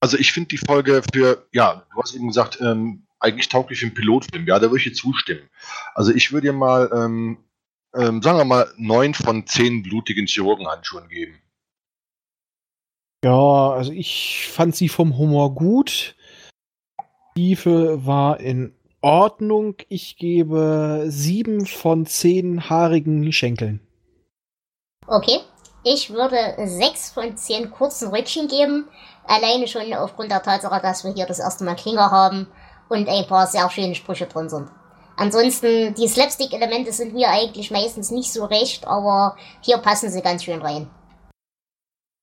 also 0.00 0.16
ich 0.16 0.32
finde 0.32 0.48
die 0.48 0.58
Folge 0.58 1.02
für, 1.12 1.46
ja, 1.52 1.86
du 1.92 2.02
hast 2.02 2.14
eben 2.14 2.28
gesagt, 2.28 2.58
ähm, 2.60 3.06
eigentlich 3.20 3.48
tauglich 3.50 3.80
für 3.80 3.86
einen 3.86 3.94
Pilotfilm. 3.94 4.46
Ja, 4.46 4.58
da 4.58 4.62
würde 4.70 4.78
ich 4.78 4.84
dir 4.84 4.94
zustimmen. 4.94 5.48
Also 5.94 6.12
ich 6.12 6.32
würde 6.32 6.48
dir 6.48 6.52
mal, 6.54 6.90
ähm, 6.92 7.38
ähm, 7.94 8.22
sagen 8.22 8.38
wir 8.38 8.44
mal, 8.44 8.72
neun 8.76 9.14
von 9.14 9.46
zehn 9.46 9.82
blutigen 9.82 10.26
Chirurgenhandschuhen 10.26 11.08
geben. 11.08 11.38
Ja, 13.22 13.72
also 13.72 13.92
ich 13.92 14.48
fand 14.50 14.74
sie 14.74 14.88
vom 14.88 15.18
Humor 15.18 15.54
gut. 15.54 16.16
Tiefe 17.34 18.06
war 18.06 18.40
in 18.40 18.74
Ordnung. 19.02 19.76
Ich 19.88 20.16
gebe 20.16 21.04
sieben 21.08 21.66
von 21.66 22.06
zehn 22.06 22.70
haarigen 22.70 23.30
Schenkeln. 23.32 23.80
Okay. 25.06 25.40
Ich 25.82 26.10
würde 26.10 26.56
sechs 26.66 27.10
von 27.10 27.36
zehn 27.36 27.70
kurzen 27.70 28.08
Röckchen 28.08 28.48
geben. 28.48 28.88
Alleine 29.30 29.68
schon 29.68 29.94
aufgrund 29.94 30.32
der 30.32 30.42
Tatsache, 30.42 30.82
dass 30.82 31.04
wir 31.04 31.12
hier 31.12 31.24
das 31.24 31.38
erste 31.38 31.62
Mal 31.62 31.76
Klinger 31.76 32.10
haben 32.10 32.48
und 32.88 33.08
ein 33.08 33.26
paar 33.28 33.46
sehr 33.46 33.70
schöne 33.70 33.94
Sprüche 33.94 34.26
drin 34.26 34.48
sind. 34.48 34.68
Ansonsten, 35.16 35.94
die 35.94 36.08
Slapstick-Elemente 36.08 36.92
sind 36.92 37.14
mir 37.14 37.28
eigentlich 37.28 37.70
meistens 37.70 38.10
nicht 38.10 38.32
so 38.32 38.44
recht, 38.46 38.88
aber 38.88 39.36
hier 39.60 39.78
passen 39.78 40.10
sie 40.10 40.20
ganz 40.20 40.42
schön 40.42 40.60
rein. 40.60 40.88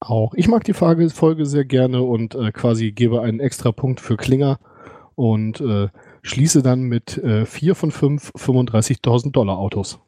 Auch 0.02 0.34
ich 0.34 0.50
mag 0.50 0.66
die 0.66 0.74
Folge, 0.74 1.46
sehr 1.46 1.64
gerne 1.64 2.02
und 2.02 2.36
äh, 2.36 2.52
quasi 2.52 2.92
gebe 2.92 3.22
einen 3.22 3.40
extra 3.40 3.72
Punkt 3.72 4.02
für 4.02 4.18
Klinger 4.18 4.60
und 5.16 5.62
äh, 5.62 5.88
schließe 6.24 6.62
dann 6.62 6.82
mit 6.82 7.18
äh, 7.20 7.46
vier 7.46 7.76
von 7.76 7.92
fünf 7.92 8.32
35.000 8.36 9.32
Dollar 9.32 9.58
Autos. 9.58 10.00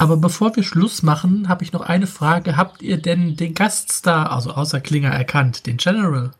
Aber 0.00 0.16
bevor 0.16 0.56
wir 0.56 0.62
Schluss 0.62 1.02
machen, 1.02 1.50
habe 1.50 1.62
ich 1.62 1.74
noch 1.74 1.82
eine 1.82 2.06
Frage. 2.06 2.56
Habt 2.56 2.80
ihr 2.80 2.96
denn 2.96 3.36
den 3.36 3.52
Gaststar, 3.52 4.32
also 4.32 4.52
außer 4.52 4.80
Klinger, 4.80 5.10
erkannt, 5.10 5.66
den 5.66 5.76
General? 5.76 6.30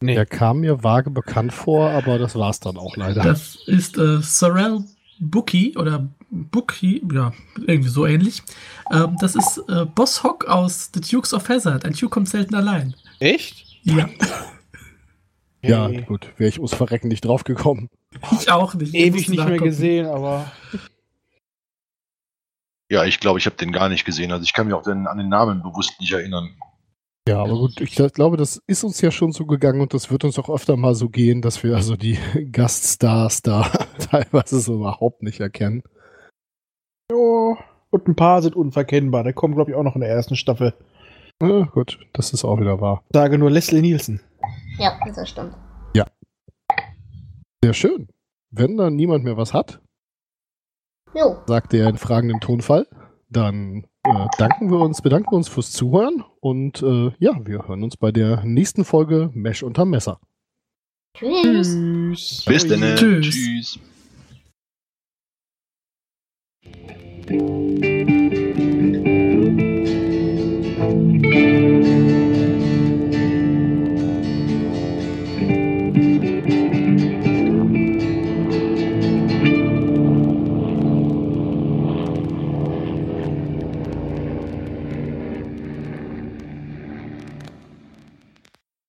Nee. 0.00 0.16
Der 0.16 0.26
kam 0.26 0.58
mir 0.60 0.82
vage 0.82 1.10
bekannt 1.10 1.52
vor, 1.52 1.90
aber 1.90 2.18
das 2.18 2.34
war's 2.34 2.58
dann 2.58 2.76
auch 2.76 2.96
leider. 2.96 3.22
Das 3.22 3.56
ist 3.66 3.98
äh, 3.98 4.18
Sorrel 4.20 4.82
Bookie 5.20 5.76
oder 5.76 6.08
Bookie, 6.28 7.06
ja, 7.14 7.32
irgendwie 7.68 7.88
so 7.90 8.04
ähnlich. 8.04 8.42
Ähm, 8.90 9.16
das 9.20 9.36
ist 9.36 9.58
äh, 9.68 9.84
Boss 9.84 10.24
Hock 10.24 10.46
aus 10.46 10.90
The 10.92 11.00
Dukes 11.00 11.32
of 11.32 11.48
Hazzard. 11.48 11.84
Ein 11.84 11.92
Duke 11.92 12.08
kommt 12.08 12.28
selten 12.28 12.56
allein. 12.56 12.96
Echt? 13.20 13.64
Ja, 13.84 14.08
ja, 15.62 15.86
Hey. 15.86 16.02
gut, 16.02 16.30
wäre 16.36 16.48
ich 16.48 16.58
ums 16.58 16.74
Verrecken 16.74 17.06
nicht 17.06 17.24
drauf 17.24 17.44
gekommen. 17.44 17.88
ich 18.32 18.50
auch 18.50 18.74
nicht. 18.74 18.92
Ich 18.92 19.00
Ewig 19.00 19.28
nicht 19.28 19.46
mehr 19.46 19.58
gesehen, 19.58 20.06
aber 20.06 20.50
Ja, 22.92 23.04
ich 23.04 23.20
glaube, 23.20 23.38
ich 23.38 23.46
habe 23.46 23.56
den 23.56 23.72
gar 23.72 23.88
nicht 23.88 24.04
gesehen. 24.04 24.32
Also 24.32 24.44
ich 24.44 24.52
kann 24.52 24.66
mich 24.66 24.74
auch 24.74 24.82
den, 24.82 25.06
an 25.06 25.16
den 25.16 25.30
Namen 25.30 25.62
bewusst 25.62 25.98
nicht 25.98 26.12
erinnern. 26.12 26.50
Ja, 27.26 27.38
aber 27.38 27.54
gut, 27.54 27.80
ich 27.80 27.94
glaube, 27.94 28.36
das 28.36 28.60
ist 28.66 28.84
uns 28.84 29.00
ja 29.00 29.10
schon 29.10 29.32
so 29.32 29.46
gegangen 29.46 29.80
und 29.80 29.94
das 29.94 30.10
wird 30.10 30.24
uns 30.24 30.38
auch 30.38 30.50
öfter 30.50 30.76
mal 30.76 30.94
so 30.94 31.08
gehen, 31.08 31.40
dass 31.40 31.62
wir 31.62 31.74
also 31.74 31.96
die 31.96 32.18
Gaststars 32.52 33.40
da 33.40 33.62
teilweise 34.10 34.60
so 34.60 34.74
überhaupt 34.74 35.22
nicht 35.22 35.40
erkennen. 35.40 35.82
ja. 37.10 37.56
Und 37.90 38.08
ein 38.08 38.16
paar 38.16 38.40
sind 38.40 38.56
unverkennbar. 38.56 39.22
Der 39.22 39.34
kommt, 39.34 39.54
glaube 39.54 39.70
ich, 39.70 39.76
auch 39.76 39.82
noch 39.82 39.94
in 39.94 40.00
der 40.00 40.10
ersten 40.10 40.36
Staffel. 40.36 40.74
Ja, 41.42 41.64
gut, 41.64 41.98
das 42.14 42.32
ist 42.32 42.44
auch 42.44 42.58
wieder 42.58 42.80
wahr. 42.80 43.04
Ich 43.10 43.16
sage 43.16 43.38
nur 43.38 43.50
Leslie 43.50 43.82
Nielsen. 43.82 44.20
Ja, 44.78 44.98
das 45.14 45.28
stimmt. 45.28 45.54
Sehr 47.64 47.74
schön. 47.74 48.08
Wenn 48.50 48.76
dann 48.76 48.96
niemand 48.96 49.24
mehr 49.24 49.36
was 49.36 49.54
hat, 49.54 49.80
Jo, 51.14 51.36
sagt 51.46 51.74
er 51.74 51.88
in 51.88 51.98
fragendem 51.98 52.40
Tonfall, 52.40 52.86
dann 53.28 53.84
äh, 54.04 54.26
danken 54.38 54.70
wir 54.70 54.78
uns, 54.78 55.02
bedanken 55.02 55.30
wir 55.30 55.36
uns 55.36 55.48
fürs 55.48 55.72
Zuhören 55.72 56.24
und 56.40 56.82
äh, 56.82 57.12
ja, 57.18 57.38
wir 57.44 57.68
hören 57.68 57.82
uns 57.82 57.96
bei 57.96 58.12
der 58.12 58.44
nächsten 58.44 58.84
Folge 58.84 59.30
Mesh 59.34 59.62
unterm 59.62 59.90
Messer. 59.90 60.20
tschüss. 61.14 61.68
Tschüss. 61.68 62.44
Bis 62.46 62.66
denn. 62.66 62.80
Tschüss. 62.96 63.78
Tschüss. 67.28 67.91